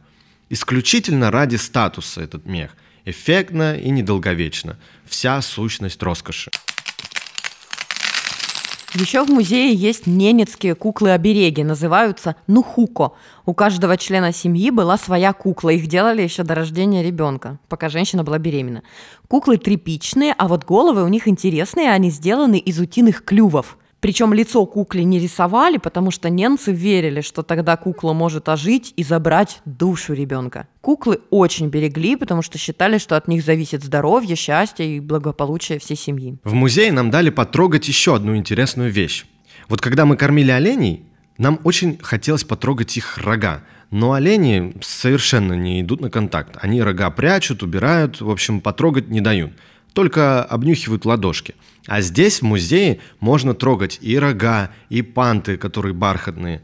Исключительно 0.49 1.31
ради 1.31 1.57
статуса 1.57 2.21
этот 2.21 2.47
мех. 2.47 2.77
Эффектно 3.05 3.77
и 3.77 3.91
недолговечно. 3.91 4.79
Вся 5.05 5.41
сущность 5.43 6.03
роскоши. 6.03 6.51
Еще 8.95 9.25
в 9.25 9.29
музее 9.29 9.73
есть 9.73 10.09
ненецкие 10.09 10.75
куклы-обереги, 10.75 11.63
называются 11.63 12.35
нухуко. 12.49 13.13
У 13.47 13.55
каждого 13.55 13.97
члена 13.97 14.33
семьи 14.33 14.71
была 14.71 14.99
своя 14.99 15.33
кукла, 15.33 15.71
их 15.71 15.87
делали 15.87 16.23
еще 16.23 16.43
до 16.43 16.57
рождения 16.57 17.01
ребенка, 17.01 17.61
пока 17.69 17.89
женщина 17.89 18.25
была 18.25 18.39
беременна. 18.39 18.83
Куклы 19.29 19.59
тряпичные, 19.59 20.35
а 20.37 20.49
вот 20.49 20.65
головы 20.65 21.05
у 21.05 21.09
них 21.09 21.29
интересные, 21.29 21.93
они 21.93 22.11
сделаны 22.11 22.59
из 22.59 22.81
утиных 22.81 23.25
клювов. 23.25 23.79
Причем 24.01 24.33
лицо 24.33 24.65
кукле 24.65 25.05
не 25.05 25.19
рисовали, 25.19 25.77
потому 25.77 26.11
что 26.11 26.31
немцы 26.31 26.73
верили, 26.73 27.21
что 27.21 27.43
тогда 27.43 27.77
кукла 27.77 28.15
может 28.15 28.49
ожить 28.49 28.95
и 28.97 29.05
забрать 29.05 29.61
душу 29.67 30.15
ребенка. 30.15 30.67
Куклы 30.81 31.21
очень 31.29 31.69
берегли, 31.69 32.17
потому 32.17 32.41
что 32.41 32.57
считали, 32.57 32.97
что 32.97 33.17
от 33.17 33.29
них 33.29 33.45
зависит 33.45 33.85
здоровье, 33.85 34.37
счастье 34.37 34.97
и 34.97 35.01
благополучие 35.01 35.79
всей 35.79 35.97
семьи. 35.97 36.39
В 36.45 36.55
музее 36.55 36.93
нам 36.93 37.11
дали 37.11 37.29
потрогать 37.29 37.89
еще 37.89 38.17
одну 38.17 38.37
интересную 38.37 38.91
вещь. 38.91 39.27
Вот 39.69 39.83
когда 39.83 40.07
мы 40.07 40.17
кормили 40.17 40.51
оленей, 40.51 41.05
нам 41.37 41.61
очень 41.65 41.99
хотелось 42.03 42.45
потрогать 42.45 42.97
их 42.97 43.19
рога. 43.19 43.63
Но 43.91 44.13
олени 44.13 44.75
совершенно 44.83 45.55
не 45.55 45.81
идут 45.81 46.01
на 46.01 46.11
контакт. 46.11 46.57
Они 46.61 46.83
рога 46.83 47.11
прячут, 47.11 47.63
убирают, 47.63 48.21
в 48.21 48.31
общем, 48.31 48.61
потрогать 48.61 49.09
не 49.09 49.21
дают. 49.21 49.53
Только 49.93 50.43
обнюхивают 50.45 51.05
ладошки– 51.05 51.55
а 51.87 52.03
здесь, 52.03 52.41
в 52.41 52.43
музее, 52.43 53.01
можно 53.21 53.55
трогать 53.55 53.99
и 54.01 54.19
рога, 54.19 54.71
и 54.91 55.03
панты, 55.03 55.57
которые 55.57 55.95
бархатные. 55.95 56.63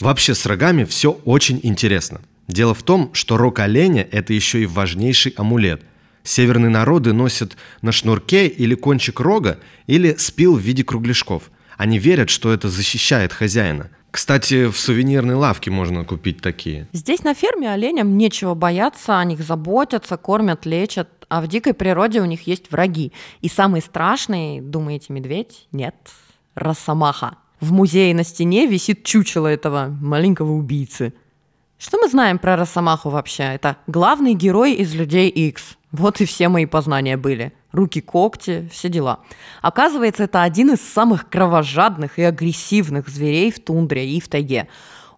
Вообще 0.00 0.34
с 0.34 0.46
рогами 0.46 0.84
все 0.84 1.10
очень 1.10 1.60
интересно. 1.62 2.20
Дело 2.48 2.74
в 2.74 2.82
том, 2.82 3.10
что 3.12 3.36
рог 3.36 3.58
оленя– 3.58 4.06
это 4.10 4.32
еще 4.32 4.62
и 4.62 4.66
важнейший 4.66 5.34
амулет. 5.36 5.82
Северные 6.22 6.70
народы 6.70 7.12
носят 7.12 7.56
на 7.82 7.92
шнурке 7.92 8.46
или 8.46 8.74
кончик 8.74 9.20
рога, 9.20 9.58
или 9.86 10.14
спил 10.16 10.56
в 10.56 10.60
виде 10.60 10.82
кругляшков. 10.82 11.50
Они 11.76 11.98
верят, 11.98 12.30
что 12.30 12.52
это 12.52 12.68
защищает 12.68 13.32
хозяина. 13.32 13.90
Кстати, 14.14 14.68
в 14.68 14.78
сувенирной 14.78 15.34
лавке 15.34 15.72
можно 15.72 16.04
купить 16.04 16.40
такие. 16.40 16.86
Здесь 16.92 17.24
на 17.24 17.34
ферме 17.34 17.72
оленям 17.72 18.16
нечего 18.16 18.54
бояться, 18.54 19.18
о 19.18 19.24
них 19.24 19.40
заботятся, 19.40 20.16
кормят, 20.16 20.66
лечат. 20.66 21.13
А 21.28 21.40
в 21.40 21.48
дикой 21.48 21.74
природе 21.74 22.20
у 22.20 22.24
них 22.24 22.46
есть 22.46 22.70
враги. 22.70 23.12
И 23.40 23.48
самый 23.48 23.80
страшный, 23.80 24.60
думаете, 24.60 25.12
медведь? 25.12 25.66
Нет, 25.72 25.94
росомаха. 26.54 27.36
В 27.60 27.72
музее 27.72 28.14
на 28.14 28.24
стене 28.24 28.66
висит 28.66 29.04
чучело 29.04 29.46
этого 29.46 29.86
маленького 30.00 30.52
убийцы. 30.52 31.14
Что 31.78 31.98
мы 31.98 32.08
знаем 32.08 32.38
про 32.38 32.56
Росомаху 32.56 33.10
вообще? 33.10 33.42
Это 33.42 33.76
главный 33.86 34.34
герой 34.34 34.74
из 34.74 34.94
Людей 34.94 35.28
X. 35.28 35.76
Вот 35.92 36.20
и 36.20 36.24
все 36.24 36.48
мои 36.48 36.66
познания 36.66 37.16
были. 37.16 37.52
Руки, 37.72 38.00
когти, 38.00 38.68
все 38.72 38.88
дела. 38.88 39.20
Оказывается, 39.60 40.24
это 40.24 40.42
один 40.42 40.72
из 40.72 40.80
самых 40.80 41.28
кровожадных 41.28 42.18
и 42.18 42.22
агрессивных 42.22 43.08
зверей 43.08 43.50
в 43.50 43.60
тундре 43.60 44.08
и 44.08 44.20
в 44.20 44.28
тайге. 44.28 44.68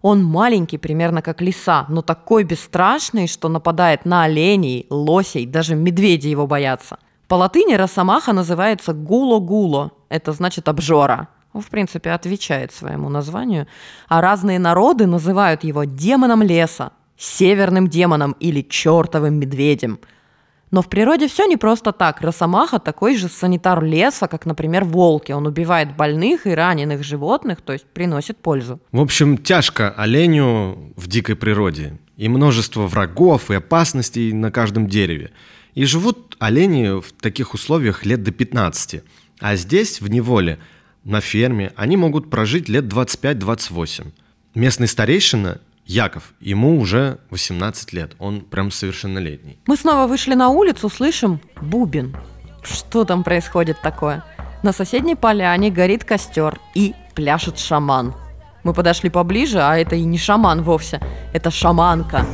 Он 0.09 0.23
маленький, 0.23 0.77
примерно 0.77 1.21
как 1.21 1.41
лиса, 1.41 1.85
но 1.89 2.01
такой 2.01 2.45
бесстрашный, 2.45 3.27
что 3.27 3.49
нападает 3.49 4.05
на 4.05 4.23
оленей, 4.23 4.87
лосей, 4.89 5.45
даже 5.45 5.75
медведи 5.75 6.29
его 6.29 6.47
боятся. 6.47 6.97
По 7.27 7.35
латыни 7.35 7.73
росомаха 7.73 8.31
называется 8.31 8.93
гуло-гуло, 8.93 9.91
это 10.07 10.31
значит 10.31 10.69
обжора. 10.69 11.27
Он, 11.51 11.61
в 11.61 11.67
принципе, 11.67 12.11
отвечает 12.11 12.71
своему 12.71 13.09
названию. 13.09 13.67
А 14.07 14.21
разные 14.21 14.59
народы 14.59 15.07
называют 15.07 15.65
его 15.65 15.83
демоном 15.83 16.41
леса, 16.41 16.91
северным 17.17 17.89
демоном 17.89 18.33
или 18.39 18.61
чертовым 18.61 19.33
медведем– 19.33 19.99
но 20.69 20.81
в 20.81 20.89
природе 20.89 21.27
все 21.27 21.45
не 21.45 21.55
просто 21.55 21.91
так. 21.91 22.21
Росомаха 22.21 22.79
такой 22.79 23.15
же 23.15 23.29
санитар 23.29 23.83
леса, 23.83 24.27
как, 24.27 24.45
например, 24.45 24.83
волки. 24.83 25.31
Он 25.31 25.47
убивает 25.47 25.95
больных 25.95 26.45
и 26.45 26.51
раненых 26.51 27.03
животных, 27.03 27.61
то 27.61 27.73
есть 27.73 27.85
приносит 27.85 28.37
пользу. 28.37 28.79
В 28.91 28.99
общем, 28.99 29.37
тяжко 29.37 29.89
оленю 29.89 30.93
в 30.97 31.07
дикой 31.07 31.35
природе. 31.35 31.97
И 32.17 32.27
множество 32.27 32.87
врагов 32.87 33.49
и 33.49 33.55
опасностей 33.55 34.33
на 34.33 34.51
каждом 34.51 34.87
дереве. 34.87 35.31
И 35.73 35.85
живут 35.85 36.35
олени 36.39 36.99
в 36.99 37.13
таких 37.13 37.53
условиях 37.53 38.05
лет 38.05 38.23
до 38.23 38.31
15. 38.31 39.03
А 39.39 39.55
здесь, 39.55 40.01
в 40.01 40.09
неволе, 40.09 40.59
на 41.03 41.21
ферме, 41.21 41.71
они 41.75 41.95
могут 41.95 42.29
прожить 42.29 42.67
лет 42.67 42.85
25-28. 42.85 44.11
Местный 44.55 44.87
старейшина 44.87 45.61
Яков, 45.87 46.33
ему 46.41 46.81
уже 46.81 47.19
18 47.29 47.93
лет, 47.93 48.11
он 48.19 48.41
прям 48.41 48.71
совершеннолетний. 48.71 49.57
Мы 49.67 49.77
снова 49.77 50.05
вышли 50.05 50.33
на 50.33 50.49
улицу, 50.49 50.89
слышим 50.89 51.39
бубен. 51.61 52.13
Что 52.61 53.05
там 53.05 53.23
происходит 53.23 53.77
такое? 53.81 54.25
На 54.63 54.73
соседней 54.73 55.15
поляне 55.15 55.71
горит 55.71 56.03
костер 56.03 56.59
и 56.75 56.93
пляшет 57.15 57.57
шаман. 57.57 58.13
Мы 58.65 58.73
подошли 58.73 59.09
поближе, 59.09 59.61
а 59.61 59.77
это 59.77 59.95
и 59.95 60.03
не 60.03 60.17
шаман 60.17 60.61
вовсе, 60.61 60.99
это 61.31 61.51
шаманка. 61.51 62.25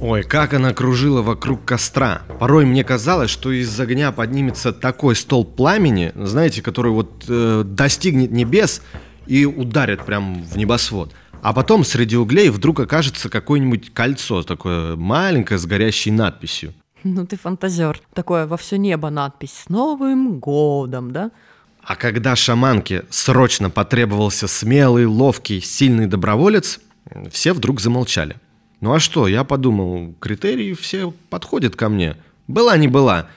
Ой, 0.00 0.24
как 0.24 0.52
она 0.52 0.72
кружила 0.74 1.22
вокруг 1.22 1.64
костра. 1.64 2.22
Порой 2.40 2.64
мне 2.64 2.82
казалось, 2.82 3.30
что 3.30 3.52
из 3.52 3.78
огня 3.78 4.10
поднимется 4.10 4.72
такой 4.72 5.14
столб 5.14 5.54
пламени, 5.54 6.10
знаете, 6.16 6.60
который 6.60 6.90
вот 6.90 7.24
э, 7.28 7.62
достигнет 7.64 8.32
небес, 8.32 8.82
и 9.30 9.46
ударят 9.46 10.04
прям 10.04 10.42
в 10.42 10.56
небосвод. 10.58 11.12
А 11.40 11.52
потом 11.52 11.84
среди 11.84 12.16
углей 12.16 12.50
вдруг 12.50 12.80
окажется 12.80 13.28
какое-нибудь 13.28 13.94
кольцо, 13.94 14.42
такое 14.42 14.96
маленькое 14.96 15.58
с 15.58 15.66
горящей 15.66 16.10
надписью. 16.10 16.74
Ну 17.04 17.24
ты 17.24 17.36
фантазер. 17.36 18.00
Такое 18.12 18.48
во 18.48 18.56
все 18.56 18.76
небо 18.76 19.08
надпись 19.08 19.52
«С 19.52 19.68
Новым 19.68 20.40
годом», 20.40 21.12
да? 21.12 21.30
А 21.80 21.94
когда 21.94 22.34
шаманке 22.34 23.04
срочно 23.08 23.70
потребовался 23.70 24.48
смелый, 24.48 25.06
ловкий, 25.06 25.60
сильный 25.60 26.06
доброволец, 26.06 26.80
все 27.30 27.52
вдруг 27.52 27.80
замолчали. 27.80 28.36
Ну 28.80 28.92
а 28.92 28.98
что, 28.98 29.28
я 29.28 29.44
подумал, 29.44 30.12
критерии 30.18 30.74
все 30.74 31.14
подходят 31.30 31.76
ко 31.76 31.88
мне. 31.88 32.16
Была 32.48 32.76
не 32.76 32.88
была. 32.88 33.28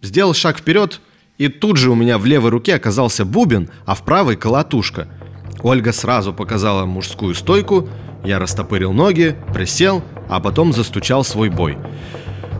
Сделал 0.00 0.32
шаг 0.32 0.58
вперед, 0.58 1.00
и 1.38 1.48
тут 1.48 1.76
же 1.76 1.90
у 1.90 1.96
меня 1.96 2.18
в 2.18 2.24
левой 2.24 2.50
руке 2.50 2.76
оказался 2.76 3.24
бубен, 3.24 3.68
а 3.84 3.96
в 3.96 4.04
правой 4.04 4.36
колотушка– 4.36 5.08
Ольга 5.62 5.92
сразу 5.92 6.32
показала 6.32 6.86
мужскую 6.86 7.34
стойку, 7.34 7.88
я 8.24 8.38
растопырил 8.38 8.92
ноги, 8.92 9.36
присел, 9.52 10.02
а 10.28 10.40
потом 10.40 10.72
застучал 10.72 11.24
свой 11.24 11.48
бой. 11.48 11.78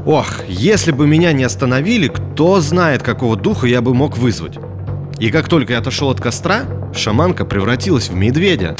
Ох, 0.06 0.44
если 0.48 0.92
бы 0.92 1.06
меня 1.06 1.32
не 1.32 1.44
остановили, 1.44 2.08
кто 2.08 2.60
знает, 2.60 3.02
какого 3.02 3.36
духа 3.36 3.66
я 3.66 3.82
бы 3.82 3.94
мог 3.94 4.16
вызвать. 4.16 4.58
И 5.18 5.30
как 5.30 5.48
только 5.48 5.74
я 5.74 5.80
отошел 5.80 6.08
от 6.08 6.20
костра, 6.20 6.62
шаманка 6.94 7.44
превратилась 7.44 8.08
в 8.08 8.14
медведя. 8.14 8.76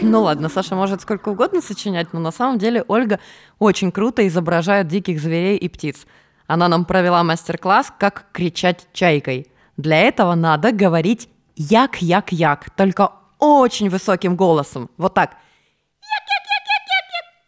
Ну 0.00 0.22
ладно, 0.22 0.48
Саша 0.48 0.76
может 0.76 1.02
сколько 1.02 1.30
угодно 1.30 1.60
сочинять, 1.60 2.12
но 2.12 2.20
на 2.20 2.30
самом 2.30 2.58
деле 2.58 2.84
Ольга 2.86 3.18
очень 3.58 3.90
круто 3.90 4.26
изображает 4.28 4.86
диких 4.86 5.20
зверей 5.20 5.56
и 5.56 5.68
птиц. 5.68 6.06
Она 6.46 6.68
нам 6.68 6.84
провела 6.84 7.24
мастер-класс, 7.24 7.92
как 7.98 8.26
кричать 8.32 8.86
чайкой. 8.92 9.48
Для 9.76 9.98
этого 9.98 10.36
надо 10.36 10.70
говорить 10.70 11.28
як-як-як, 11.56 12.70
только 12.70 13.10
очень 13.38 13.88
высоким 13.88 14.36
голосом. 14.36 14.88
Вот 14.96 15.14
так. 15.14 15.36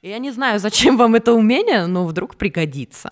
Я 0.02 0.18
не 0.18 0.30
знаю, 0.30 0.60
зачем 0.60 0.96
вам 0.96 1.14
это 1.16 1.32
умение, 1.32 1.86
но 1.86 2.06
вдруг 2.06 2.36
пригодится. 2.36 3.08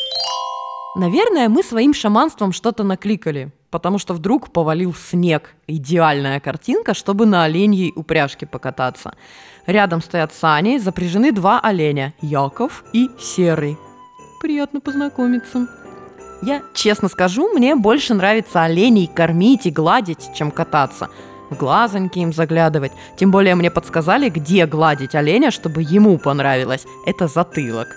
Наверное, 0.96 1.48
мы 1.48 1.64
своим 1.64 1.92
шаманством 1.92 2.52
что-то 2.52 2.84
накликали, 2.84 3.50
потому 3.70 3.98
что 3.98 4.14
вдруг 4.14 4.52
повалил 4.52 4.94
снег. 4.94 5.56
Идеальная 5.66 6.38
картинка, 6.38 6.94
чтобы 6.94 7.26
на 7.26 7.42
оленьей 7.42 7.92
упряжке 7.96 8.46
покататься. 8.46 9.16
Рядом 9.66 10.00
стоят 10.00 10.32
сани, 10.32 10.78
запряжены 10.78 11.32
два 11.32 11.58
оленя– 11.58 12.14
Яков 12.20 12.84
и 12.92 13.08
Серый. 13.18 13.76
Приятно 14.40 14.80
познакомиться. 14.80 15.66
Я 16.42 16.62
честно 16.74 17.08
скажу, 17.08 17.48
мне 17.48 17.74
больше 17.74 18.14
нравится 18.14 18.62
оленей 18.62 19.06
кормить 19.06 19.66
и 19.66 19.70
гладить, 19.70 20.30
чем 20.34 20.50
кататься. 20.50 21.08
В 21.50 21.56
глазоньки 21.56 22.18
им 22.18 22.32
заглядывать. 22.32 22.92
Тем 23.16 23.30
более 23.30 23.54
мне 23.54 23.70
подсказали, 23.70 24.28
где 24.28 24.66
гладить 24.66 25.14
оленя, 25.14 25.50
чтобы 25.50 25.82
ему 25.82 26.18
понравилось. 26.18 26.86
Это 27.06 27.28
затылок. 27.28 27.88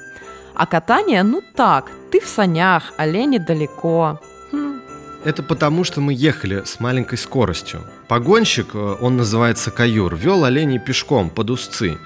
А 0.54 0.66
катание, 0.66 1.24
ну 1.24 1.42
так, 1.56 1.92
ты 2.12 2.20
в 2.20 2.28
санях, 2.28 2.94
олени 2.98 3.38
далеко. 3.38 4.20
Хм. 4.52 4.82
Это 5.24 5.44
потому, 5.44 5.84
что 5.84 6.02
мы 6.02 6.14
ехали 6.14 6.64
с 6.66 6.80
маленькой 6.80 7.18
скоростью. 7.18 7.82
Погонщик, 8.08 8.74
э, 8.74 8.96
он 9.00 9.18
называется 9.18 9.72
Каюр, 9.72 10.16
вел 10.16 10.46
оленей 10.46 10.80
пешком 10.80 11.30
под 11.30 11.50
узцы, 11.52 11.98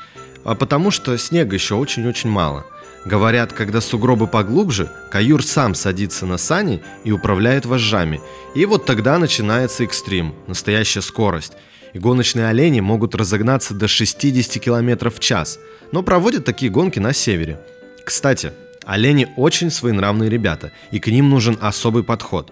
а 0.43 0.55
потому 0.55 0.91
что 0.91 1.17
снега 1.17 1.55
еще 1.55 1.75
очень-очень 1.75 2.29
мало. 2.29 2.65
Говорят, 3.05 3.53
когда 3.53 3.81
сугробы 3.81 4.27
поглубже, 4.27 4.91
Каюр 5.09 5.43
сам 5.43 5.73
садится 5.73 6.25
на 6.25 6.37
сани 6.37 6.81
и 7.03 7.11
управляет 7.11 7.65
вожжами. 7.65 8.21
И 8.55 8.65
вот 8.65 8.85
тогда 8.85 9.17
начинается 9.17 9.83
экстрим, 9.83 10.35
настоящая 10.47 11.01
скорость. 11.01 11.53
И 11.93 11.99
гоночные 11.99 12.47
олени 12.47 12.79
могут 12.79 13.15
разогнаться 13.15 13.73
до 13.73 13.87
60 13.87 14.63
км 14.63 15.09
в 15.09 15.19
час, 15.19 15.59
но 15.91 16.03
проводят 16.03 16.45
такие 16.45 16.71
гонки 16.71 16.99
на 16.99 17.11
севере– 17.11 17.59
кстати, 18.03 18.51
олени 18.85 19.27
очень 19.37 19.69
своенравные 19.69 20.29
ребята, 20.29 20.71
и 20.91 20.99
к 20.99 21.07
ним 21.07 21.29
нужен 21.29 21.57
особый 21.61 22.03
подход. 22.03 22.51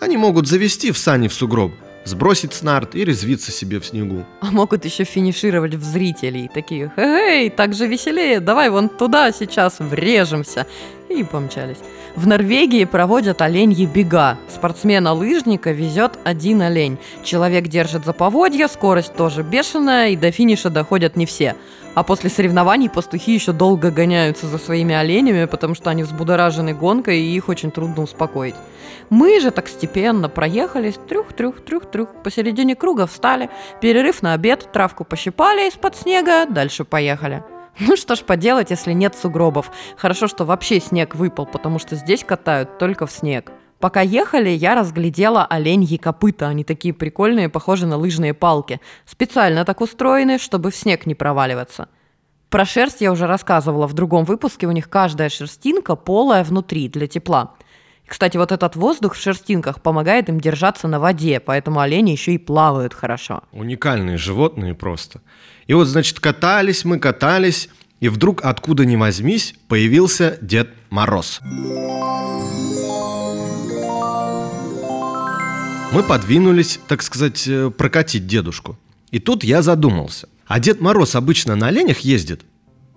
Они 0.00 0.16
могут 0.16 0.46
завести 0.46 0.92
в 0.92 0.98
сани 0.98 1.28
в 1.28 1.34
сугроб, 1.34 1.72
сбросить 2.04 2.52
снарт 2.52 2.94
и 2.94 3.04
резвиться 3.04 3.52
себе 3.52 3.80
в 3.80 3.86
снегу. 3.86 4.24
А 4.40 4.50
могут 4.50 4.84
еще 4.84 5.04
финишировать 5.04 5.74
в 5.74 5.82
зрителей, 5.82 6.50
такие, 6.52 6.92
эй, 6.96 7.50
так 7.50 7.74
же 7.74 7.86
веселее, 7.86 8.40
давай 8.40 8.70
вон 8.70 8.88
туда 8.88 9.32
сейчас 9.32 9.78
врежемся. 9.78 10.66
И 11.10 11.24
помчались. 11.24 11.78
В 12.14 12.26
Норвегии 12.26 12.84
проводят 12.84 13.42
оленьи 13.42 13.84
бега. 13.84 14.38
Спортсмена-лыжника 14.48 15.72
везет 15.72 16.18
один 16.22 16.62
олень. 16.62 16.98
Человек 17.24 17.66
держит 17.66 18.04
за 18.04 18.12
поводья, 18.12 18.68
скорость 18.68 19.14
тоже 19.14 19.42
бешеная, 19.42 20.10
и 20.10 20.16
до 20.16 20.30
финиша 20.30 20.70
доходят 20.70 21.16
не 21.16 21.26
все. 21.26 21.56
А 21.94 22.04
после 22.04 22.30
соревнований 22.30 22.88
пастухи 22.88 23.34
еще 23.34 23.52
долго 23.52 23.90
гоняются 23.90 24.46
за 24.46 24.58
своими 24.58 24.94
оленями, 24.94 25.46
потому 25.46 25.74
что 25.74 25.90
они 25.90 26.04
взбудоражены 26.04 26.74
гонкой, 26.74 27.20
и 27.20 27.34
их 27.34 27.48
очень 27.48 27.72
трудно 27.72 28.04
успокоить. 28.04 28.54
Мы 29.08 29.40
же 29.40 29.50
так 29.50 29.66
степенно 29.66 30.28
проехались, 30.28 30.94
трюх-трюх-трюх-трюх, 31.08 32.22
посередине 32.22 32.76
круга 32.76 33.08
встали, 33.08 33.50
перерыв 33.80 34.22
на 34.22 34.34
обед, 34.34 34.68
травку 34.72 35.04
пощипали 35.04 35.68
из-под 35.68 35.96
снега, 35.96 36.46
дальше 36.46 36.84
поехали. 36.84 37.42
Ну 37.80 37.96
что 37.96 38.14
ж 38.14 38.20
поделать, 38.20 38.70
если 38.70 38.92
нет 38.92 39.16
сугробов. 39.16 39.70
Хорошо, 39.96 40.28
что 40.28 40.44
вообще 40.44 40.80
снег 40.80 41.14
выпал, 41.14 41.46
потому 41.46 41.78
что 41.78 41.96
здесь 41.96 42.22
катают 42.24 42.78
только 42.78 43.06
в 43.06 43.10
снег. 43.10 43.52
Пока 43.78 44.02
ехали, 44.02 44.50
я 44.50 44.74
разглядела 44.74 45.46
оленьи 45.46 45.96
копыта. 45.96 46.48
Они 46.48 46.62
такие 46.62 46.92
прикольные, 46.92 47.48
похожи 47.48 47.86
на 47.86 47.96
лыжные 47.96 48.34
палки. 48.34 48.80
Специально 49.06 49.64
так 49.64 49.80
устроены, 49.80 50.38
чтобы 50.38 50.70
в 50.70 50.76
снег 50.76 51.06
не 51.06 51.14
проваливаться. 51.14 51.88
Про 52.50 52.66
шерсть 52.66 53.00
я 53.00 53.10
уже 53.12 53.26
рассказывала 53.26 53.86
в 53.86 53.94
другом 53.94 54.24
выпуске. 54.24 54.66
У 54.66 54.72
них 54.72 54.90
каждая 54.90 55.30
шерстинка 55.30 55.96
полая 55.96 56.44
внутри 56.44 56.88
для 56.88 57.06
тепла. 57.06 57.54
Кстати, 58.10 58.36
вот 58.36 58.50
этот 58.50 58.74
воздух 58.74 59.14
в 59.14 59.20
шерстинках 59.20 59.80
помогает 59.80 60.28
им 60.28 60.40
держаться 60.40 60.88
на 60.88 60.98
воде, 60.98 61.38
поэтому 61.38 61.78
олени 61.78 62.10
еще 62.10 62.34
и 62.34 62.38
плавают 62.38 62.92
хорошо. 62.92 63.44
Уникальные 63.52 64.16
животные 64.16 64.74
просто. 64.74 65.20
И 65.68 65.74
вот, 65.74 65.86
значит, 65.86 66.18
катались 66.18 66.84
мы, 66.84 66.98
катались, 66.98 67.68
и 68.00 68.08
вдруг 68.08 68.44
откуда 68.44 68.84
ни 68.84 68.96
возьмись 68.96 69.54
появился 69.68 70.38
Дед 70.40 70.70
Мороз. 70.90 71.40
Мы 75.92 76.02
подвинулись, 76.02 76.80
так 76.88 77.02
сказать, 77.02 77.46
э, 77.46 77.70
прокатить 77.70 78.26
дедушку. 78.26 78.76
И 79.12 79.20
тут 79.20 79.44
я 79.44 79.62
задумался. 79.62 80.28
А 80.46 80.58
Дед 80.58 80.80
Мороз 80.80 81.14
обычно 81.14 81.54
на 81.54 81.68
оленях 81.68 82.00
ездит? 82.00 82.40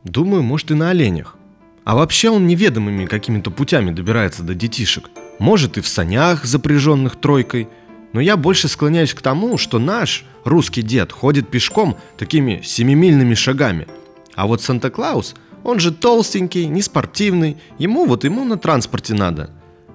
Думаю, 0.04 0.42
может 0.42 0.72
и 0.72 0.74
на 0.74 0.90
оленях. 0.90 1.38
А 1.84 1.96
вообще 1.96 2.30
он 2.30 2.48
неведомыми 2.48 3.06
какими-то 3.06 3.52
путями 3.52 3.92
добирается 3.92 4.44
до 4.44 4.56
детишек. 4.56 5.10
Может 5.40 5.78
и 5.78 5.82
в 5.82 5.88
санях, 5.88 6.46
запряженных 6.46 7.16
тройкой. 7.16 7.68
Но 8.14 8.22
я 8.22 8.38
больше 8.38 8.68
склоняюсь 8.68 9.14
к 9.14 9.22
тому, 9.22 9.58
что 9.58 9.80
наш 9.80 10.26
русский 10.44 10.82
дед 10.82 11.12
ходит 11.12 11.50
пешком 11.50 11.98
такими 12.18 12.62
семимильными 12.64 13.34
шагами. 13.34 13.88
А 14.36 14.48
вот 14.48 14.62
Санта-Клаус, 14.62 15.36
он 15.64 15.80
же 15.80 15.92
толстенький, 15.92 16.66
неспортивный, 16.66 17.58
ему 17.78 18.06
вот 18.06 18.24
ему 18.24 18.46
на 18.46 18.58
транспорте 18.58 19.14
надо. 19.14 19.50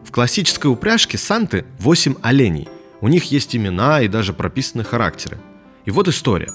В 0.04 0.10
классической 0.10 0.70
упряжке 0.70 1.18
Санты 1.18 1.64
8 1.78 2.16
оленей– 2.22 2.68
у 3.00 3.08
них 3.08 3.24
есть 3.24 3.54
имена 3.54 4.00
и 4.00 4.08
даже 4.08 4.32
прописаны 4.32 4.84
характеры. 4.84 5.38
И 5.84 5.90
вот 5.90 6.08
история. 6.08 6.50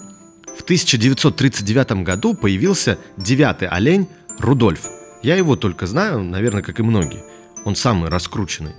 В 0.57 0.61
1939 0.61 2.03
году 2.03 2.33
появился 2.33 2.97
девятый 3.17 3.67
олень 3.67 4.07
Рудольф. 4.39 4.87
Я 5.23 5.35
его 5.35 5.55
только 5.55 5.87
знаю, 5.87 6.23
наверное, 6.23 6.61
как 6.61 6.79
и 6.79 6.83
многие. 6.83 7.23
Он 7.65 7.75
самый 7.75 8.09
раскрученный. 8.09 8.73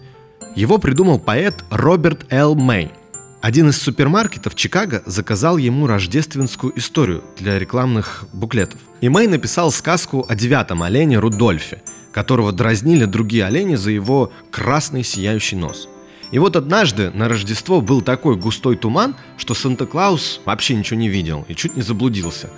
Его 0.55 0.79
придумал 0.79 1.19
поэт 1.19 1.65
Роберт 1.71 2.27
Л. 2.31 2.55
Мэй. 2.55 2.93
Один 3.41 3.71
из 3.71 3.81
супермаркетов 3.81 4.55
Чикаго 4.55 5.03
заказал 5.05 5.57
ему 5.57 5.87
рождественскую 5.87 6.79
историю 6.79 7.25
для 7.39 7.59
рекламных 7.59 8.25
буклетов. 8.33 8.81
И 9.01 9.09
Мэй 9.09 9.27
написал 9.27 9.73
сказку 9.73 10.25
о 10.29 10.35
девятом 10.35 10.83
олене 10.83 11.19
Рудольфе, 11.19 11.83
которого 12.13 12.53
дразнили 12.53 13.05
другие 13.05 13.47
олени 13.47 13.75
за 13.75 13.91
его 13.91 14.33
красный 14.51 15.03
сияющий 15.03 15.57
нос– 15.57 15.89
и 16.35 16.39
вот 16.41 16.57
однажды 16.57 17.11
на 17.11 17.29
Рождество 17.29 17.81
был 17.81 18.03
такой 18.03 18.37
густой 18.37 18.75
туман, 18.75 19.15
что 19.37 19.55
Санта-Клаус 19.55 20.41
вообще 20.45 20.75
ничего 20.75 20.99
не 20.99 21.09
видел 21.09 21.45
и 21.47 21.55
чуть 21.55 21.77
не 21.77 21.83
заблудился, 21.83 22.51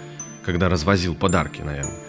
когда 0.47 0.71
развозил 0.71 1.15
подарки, 1.15 1.61
наверное. 1.61 2.06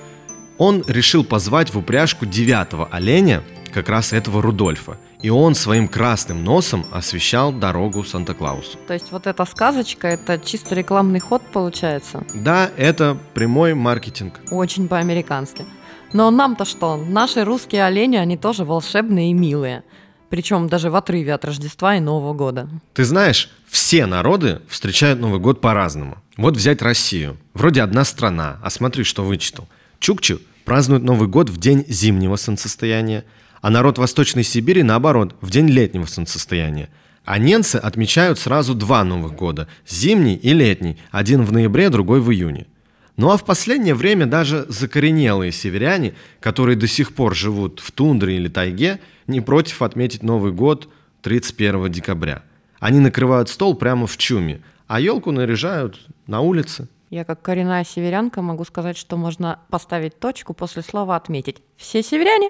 Он 0.58 0.84
решил 0.88 1.24
позвать 1.24 1.74
в 1.74 1.78
упряжку 1.78 2.26
девятого 2.26 2.88
оленя, 2.92 3.44
как 3.74 3.90
раз 3.90 4.14
этого 4.14 4.42
Рудольфа. 4.42 4.98
И 5.22 5.30
он 5.30 5.56
своим 5.56 5.88
красным 5.88 6.44
носом 6.44 6.86
освещал 6.92 7.52
дорогу 7.52 8.04
Санта-Клаусу. 8.04 8.78
То 8.88 8.94
есть 8.94 9.12
вот 9.12 9.28
эта 9.28 9.46
сказочка, 9.46 10.08
это 10.08 10.40
чисто 10.40 10.76
рекламный 10.76 11.20
ход 11.20 11.42
получается? 11.52 12.24
Да, 12.34 12.70
это 12.78 13.18
прямой 13.34 13.74
маркетинг. 13.74 14.40
Очень 14.52 14.88
по-американски. 14.88 15.66
Но 16.14 16.32
нам-то 16.32 16.66
что? 16.66 16.98
Наши 16.98 17.44
русские 17.44 17.86
олени, 17.86 18.16
они 18.16 18.38
тоже 18.38 18.64
волшебные 18.64 19.32
и 19.32 19.34
милые. 19.34 19.84
Причем 20.30 20.68
даже 20.68 20.90
в 20.90 20.96
отрыве 20.96 21.34
от 21.34 21.46
Рождества 21.46 21.96
и 21.96 22.00
Нового 22.00 22.34
года. 22.34 22.70
Ты 22.94 23.04
знаешь, 23.04 23.50
все 23.68 24.06
народы 24.06 24.62
встречают 24.68 25.20
Новый 25.20 25.40
год 25.40 25.62
по-разному. 25.62 26.18
Вот 26.36 26.56
взять 26.56 26.82
Россию. 26.82 27.38
Вроде 27.54 27.82
одна 27.82 28.04
страна, 28.06 28.60
а 28.62 28.70
смотри, 28.70 29.04
что 29.04 29.24
вычитал. 29.24 29.68
Чукчи 30.00 30.40
празднуют 30.66 31.04
Новый 31.04 31.28
год 31.28 31.50
в 31.50 31.58
день 31.58 31.86
зимнего 31.88 32.36
солнцестояния, 32.36 33.26
а 33.62 33.70
народ 33.70 33.98
Восточной 33.98 34.44
Сибири, 34.44 34.84
наоборот, 34.84 35.36
в 35.42 35.50
день 35.50 35.70
летнего 35.70 36.06
солнцестояния. 36.06 36.90
А 37.26 37.40
ненцы 37.40 37.76
отмечают 37.76 38.40
сразу 38.40 38.74
два 38.74 39.04
Новых 39.04 39.34
года– 39.34 39.68
зимний 39.88 40.36
и 40.36 40.54
летний, 40.54 40.98
один 41.12 41.44
в 41.44 41.52
ноябре, 41.52 41.90
другой 41.90 42.22
в 42.22 42.32
июне– 42.32 42.68
ну 43.18 43.32
а 43.32 43.38
в 43.38 43.44
последнее 43.44 43.96
время 43.96 44.28
даже 44.28 44.68
закоренелые 44.70 45.52
северяне, 45.52 46.14
которые 46.40 46.76
до 46.76 46.88
сих 46.88 47.14
пор 47.14 47.36
живут 47.36 47.80
в 47.80 47.92
тундре 47.92 48.38
или 48.38 48.48
тайге, 48.48 49.00
не 49.26 49.42
против 49.42 49.82
отметить 49.82 50.22
Новый 50.22 50.52
год 50.52 50.88
31 51.24 51.92
декабря. 51.92 52.44
Они 52.80 53.00
накрывают 53.00 53.50
стол 53.50 53.74
прямо 53.74 54.06
в 54.06 54.18
чуме, 54.18 54.62
а 54.86 55.00
елку 55.00 55.32
наряжают 55.32 56.00
на 56.28 56.42
улице. 56.42 56.88
Я 57.10 57.24
как 57.24 57.42
коренная 57.42 57.84
северянка 57.84 58.42
могу 58.42 58.66
сказать, 58.66 58.98
что 58.98 59.16
можно 59.16 59.60
поставить 59.70 60.20
точку 60.20 60.54
после 60.54 60.82
слова 60.82 61.16
«отметить». 61.16 61.62
Все 61.78 62.04
северяне 62.04 62.50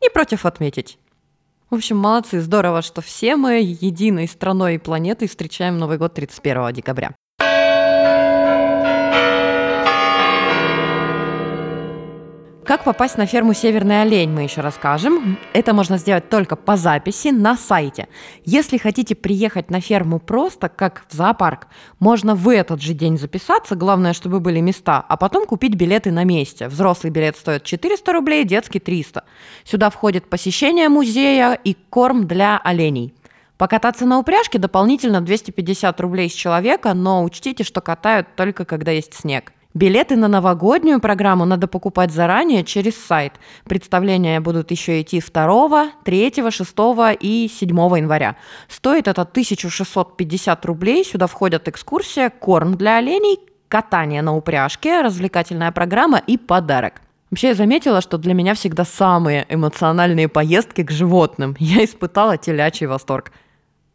не 0.00 0.10
против 0.10 0.44
отметить. 0.44 0.98
В 1.70 1.76
общем, 1.76 1.96
молодцы, 1.96 2.40
здорово, 2.40 2.82
что 2.82 3.00
все 3.00 3.36
мы 3.36 3.60
единой 3.60 4.28
страной 4.28 4.74
и 4.74 4.78
планетой 4.78 5.28
встречаем 5.28 5.78
Новый 5.78 5.98
год 5.98 6.14
31 6.14 6.72
декабря. 6.72 7.14
Как 12.64 12.84
попасть 12.84 13.18
на 13.18 13.26
ферму 13.26 13.54
«Северный 13.54 14.02
олень» 14.02 14.30
мы 14.30 14.44
еще 14.44 14.60
расскажем. 14.60 15.36
Это 15.52 15.74
можно 15.74 15.98
сделать 15.98 16.28
только 16.28 16.54
по 16.54 16.76
записи 16.76 17.28
на 17.28 17.56
сайте. 17.56 18.06
Если 18.44 18.78
хотите 18.78 19.16
приехать 19.16 19.68
на 19.68 19.80
ферму 19.80 20.20
просто, 20.20 20.68
как 20.68 21.04
в 21.08 21.12
зоопарк, 21.12 21.66
можно 21.98 22.36
в 22.36 22.48
этот 22.48 22.80
же 22.80 22.94
день 22.94 23.18
записаться, 23.18 23.74
главное, 23.74 24.12
чтобы 24.12 24.38
были 24.38 24.60
места, 24.60 25.04
а 25.08 25.16
потом 25.16 25.44
купить 25.44 25.74
билеты 25.74 26.12
на 26.12 26.22
месте. 26.22 26.68
Взрослый 26.68 27.10
билет 27.10 27.36
стоит 27.36 27.64
400 27.64 28.12
рублей, 28.12 28.44
детский 28.44 28.78
300. 28.78 29.24
Сюда 29.64 29.90
входит 29.90 30.30
посещение 30.30 30.88
музея 30.88 31.54
и 31.54 31.74
корм 31.90 32.28
для 32.28 32.58
оленей. 32.58 33.12
Покататься 33.58 34.06
на 34.06 34.20
упряжке 34.20 34.58
дополнительно 34.58 35.20
250 35.20 36.00
рублей 36.00 36.30
с 36.30 36.32
человека, 36.32 36.94
но 36.94 37.24
учтите, 37.24 37.64
что 37.64 37.80
катают 37.80 38.28
только 38.36 38.64
когда 38.64 38.92
есть 38.92 39.14
снег. 39.14 39.52
Билеты 39.74 40.16
на 40.16 40.28
новогоднюю 40.28 41.00
программу 41.00 41.46
надо 41.46 41.66
покупать 41.66 42.10
заранее 42.10 42.62
через 42.62 42.94
сайт. 42.94 43.32
Представления 43.64 44.38
будут 44.40 44.70
еще 44.70 45.00
идти 45.00 45.20
2, 45.20 45.90
3, 46.04 46.32
6 46.50 46.74
и 47.20 47.50
7 47.50 47.68
января. 47.96 48.36
Стоит 48.68 49.08
это 49.08 49.22
1650 49.22 50.66
рублей. 50.66 51.04
Сюда 51.04 51.26
входят 51.26 51.68
экскурсия, 51.68 52.28
корм 52.28 52.74
для 52.74 52.98
оленей, 52.98 53.38
катание 53.68 54.20
на 54.20 54.36
упряжке, 54.36 55.00
развлекательная 55.00 55.72
программа 55.72 56.18
и 56.18 56.36
подарок. 56.36 57.00
Вообще 57.30 57.48
я 57.48 57.54
заметила, 57.54 58.02
что 58.02 58.18
для 58.18 58.34
меня 58.34 58.52
всегда 58.52 58.84
самые 58.84 59.46
эмоциональные 59.48 60.28
поездки 60.28 60.82
к 60.82 60.90
животным. 60.90 61.56
Я 61.58 61.82
испытала 61.82 62.36
телячий 62.36 62.86
восторг. 62.86 63.32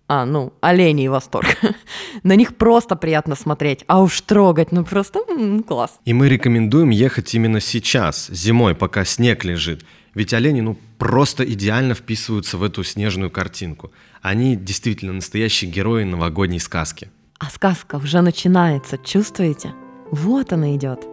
А, 0.09 0.25
ну, 0.25 0.53
оленей 0.61 1.09
восторг. 1.09 1.57
На 2.23 2.35
них 2.35 2.55
просто 2.55 2.95
приятно 2.95 3.35
смотреть, 3.35 3.83
а 3.87 4.01
уж 4.01 4.21
трогать, 4.21 4.71
ну 4.71 4.85
просто 4.85 5.19
м-м, 5.27 5.63
класс. 5.63 5.99
И 6.05 6.13
мы 6.13 6.29
рекомендуем 6.29 6.91
ехать 6.91 7.35
именно 7.35 7.59
сейчас, 7.59 8.29
зимой, 8.29 8.73
пока 8.73 9.03
снег 9.03 9.43
лежит. 9.43 9.85
Ведь 10.13 10.33
олени, 10.33 10.61
ну, 10.61 10.77
просто 10.97 11.43
идеально 11.43 11.93
вписываются 11.93 12.57
в 12.57 12.63
эту 12.63 12.85
снежную 12.85 13.29
картинку. 13.29 13.91
Они 14.21 14.55
действительно 14.55 15.11
настоящие 15.11 15.69
герои 15.69 16.05
новогодней 16.05 16.59
сказки. 16.59 17.11
А 17.39 17.49
сказка 17.49 17.97
уже 17.97 18.21
начинается, 18.21 18.97
чувствуете? 18.97 19.73
Вот 20.09 20.53
она 20.53 20.73
идет. 20.75 21.05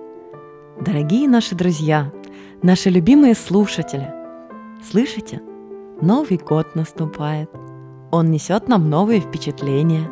Дорогие 0.80 1.28
наши 1.28 1.56
друзья, 1.56 2.12
наши 2.62 2.90
любимые 2.90 3.34
слушатели, 3.34 4.08
слышите? 4.88 5.40
Новый 6.00 6.38
год 6.38 6.76
наступает– 6.76 7.50
он 8.14 8.30
несет 8.30 8.68
нам 8.68 8.88
новые 8.88 9.20
впечатления. 9.20 10.08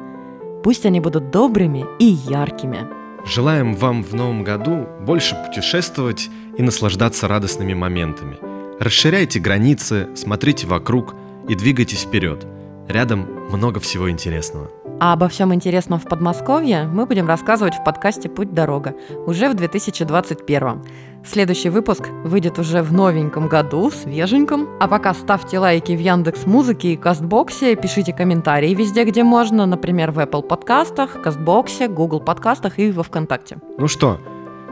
Пусть 0.64 0.84
они 0.86 1.00
будут 1.00 1.30
добрыми 1.30 1.86
и 1.98 2.04
яркими. 2.04 2.88
Желаем 3.24 3.74
вам 3.74 4.02
в 4.02 4.12
новом 4.14 4.42
году 4.42 4.88
больше 5.00 5.36
путешествовать 5.46 6.28
и 6.58 6.62
наслаждаться 6.62 7.28
радостными 7.28 7.74
моментами. 7.74 8.38
Расширяйте 8.80 9.38
границы, 9.38 10.08
смотрите 10.16 10.66
вокруг 10.66 11.14
и 11.48 11.54
двигайтесь 11.54 12.02
вперед. 12.02 12.44
Рядом 12.88 13.28
много 13.50 13.78
всего 13.78 14.10
интересного. 14.10 14.68
А 15.00 15.12
обо 15.12 15.28
всем 15.28 15.54
интересном 15.54 16.00
в 16.00 16.04
Подмосковье 16.04 16.84
мы 16.84 17.06
будем 17.06 17.28
рассказывать 17.28 17.74
в 17.74 17.84
подкасте 17.84 18.28
«Путь-дорога» 18.28 18.94
уже 19.26 19.48
в 19.48 19.54
2021. 19.54 20.82
Следующий 21.24 21.68
выпуск 21.68 22.08
выйдет 22.24 22.58
уже 22.58 22.82
в 22.82 22.92
новеньком 22.92 23.48
году, 23.48 23.90
свеженьком. 23.90 24.68
А 24.80 24.88
пока 24.88 25.14
ставьте 25.14 25.58
лайки 25.58 25.92
в 25.92 26.00
Яндекс 26.00 26.46
Музыке 26.46 26.94
и 26.94 26.96
Кастбоксе, 26.96 27.76
пишите 27.76 28.12
комментарии 28.12 28.74
везде, 28.74 29.04
где 29.04 29.22
можно, 29.22 29.64
например, 29.66 30.10
в 30.10 30.18
Apple 30.18 30.42
подкастах, 30.42 31.22
Кастбоксе, 31.22 31.86
Google 31.86 32.20
подкастах 32.20 32.78
и 32.78 32.90
во 32.90 33.04
Вконтакте. 33.04 33.58
Ну 33.78 33.86
что, 33.86 34.18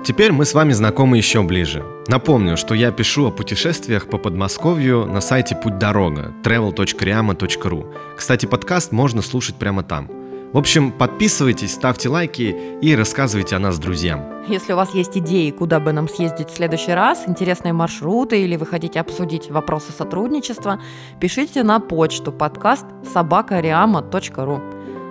теперь 0.05 0.33
мы 0.33 0.45
с 0.45 0.53
вами 0.53 0.73
знакомы 0.73 1.19
еще 1.19 1.43
ближе. 1.43 1.85
Напомню, 2.09 2.57
что 2.57 2.75
я 2.75 2.91
пишу 2.91 3.29
о 3.29 3.31
путешествиях 3.31 4.07
по 4.07 4.19
Подмосковью 4.19 5.07
на 5.07 5.21
сайте 5.21 5.55
Путь 5.55 5.79
Дорога 5.79 6.35
travel.riama.ru. 6.43 7.95
Кстати, 8.17 8.47
подкаст 8.47 8.91
можно 8.91 9.23
слушать 9.23 9.55
прямо 9.55 9.85
там– 9.85 10.11
в 10.53 10.59
общем, 10.59 10.91
подписывайтесь, 10.91 11.75
ставьте 11.75 12.09
лайки 12.09 12.57
и 12.81 12.97
рассказывайте 12.97 13.55
о 13.55 13.61
нас 13.61 13.79
друзьям. 13.79 14.45
Если 14.49 14.73
у 14.73 14.77
вас 14.77 14.93
есть 14.95 15.17
идеи, 15.17 15.51
куда 15.51 15.79
бы 15.79 15.93
нам 15.93 16.09
съездить 16.09 16.51
в 16.51 16.57
следующий 16.57 16.91
раз, 16.91 17.23
интересные 17.29 17.73
маршруты 17.73 18.43
или 18.43 18.57
вы 18.57 18.67
хотите 18.67 18.99
обсудить 18.99 19.49
вопросы 19.49 19.93
сотрудничества, 19.93 20.81
пишите 21.21 21.63
на 21.63 21.79
почту 21.79 22.33
подкаст 22.33 22.85
собакариама.ру. 23.13 24.61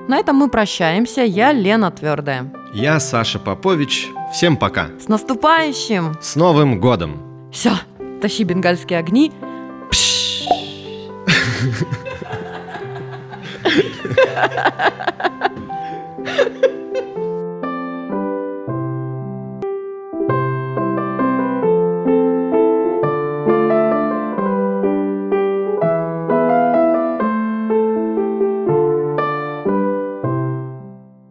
На 0.10 0.18
этом 0.18 0.36
мы 0.36 0.50
прощаемся. 0.50 1.22
Я 1.22 1.54
Лена 1.54 1.92
Твердая. 1.92 2.52
Я 2.74 3.00
Саша 3.00 3.40
Попович. 3.40 4.10
Всем 4.34 4.58
пока. 4.58 4.88
С 5.00 5.08
наступающим! 5.08 6.16
С 6.20 6.36
Новым 6.36 6.82
годом! 6.82 7.50
Все, 7.54 7.72
тащи 8.22 8.44
бенгальские 8.44 9.00
огни. 9.00 9.32
Ha 14.10 14.48
ha 14.48 14.74
ha 14.88 15.04
ha! 15.08 15.19
Ha 16.40 16.46
ha 16.46 16.68
ha! 16.68 16.89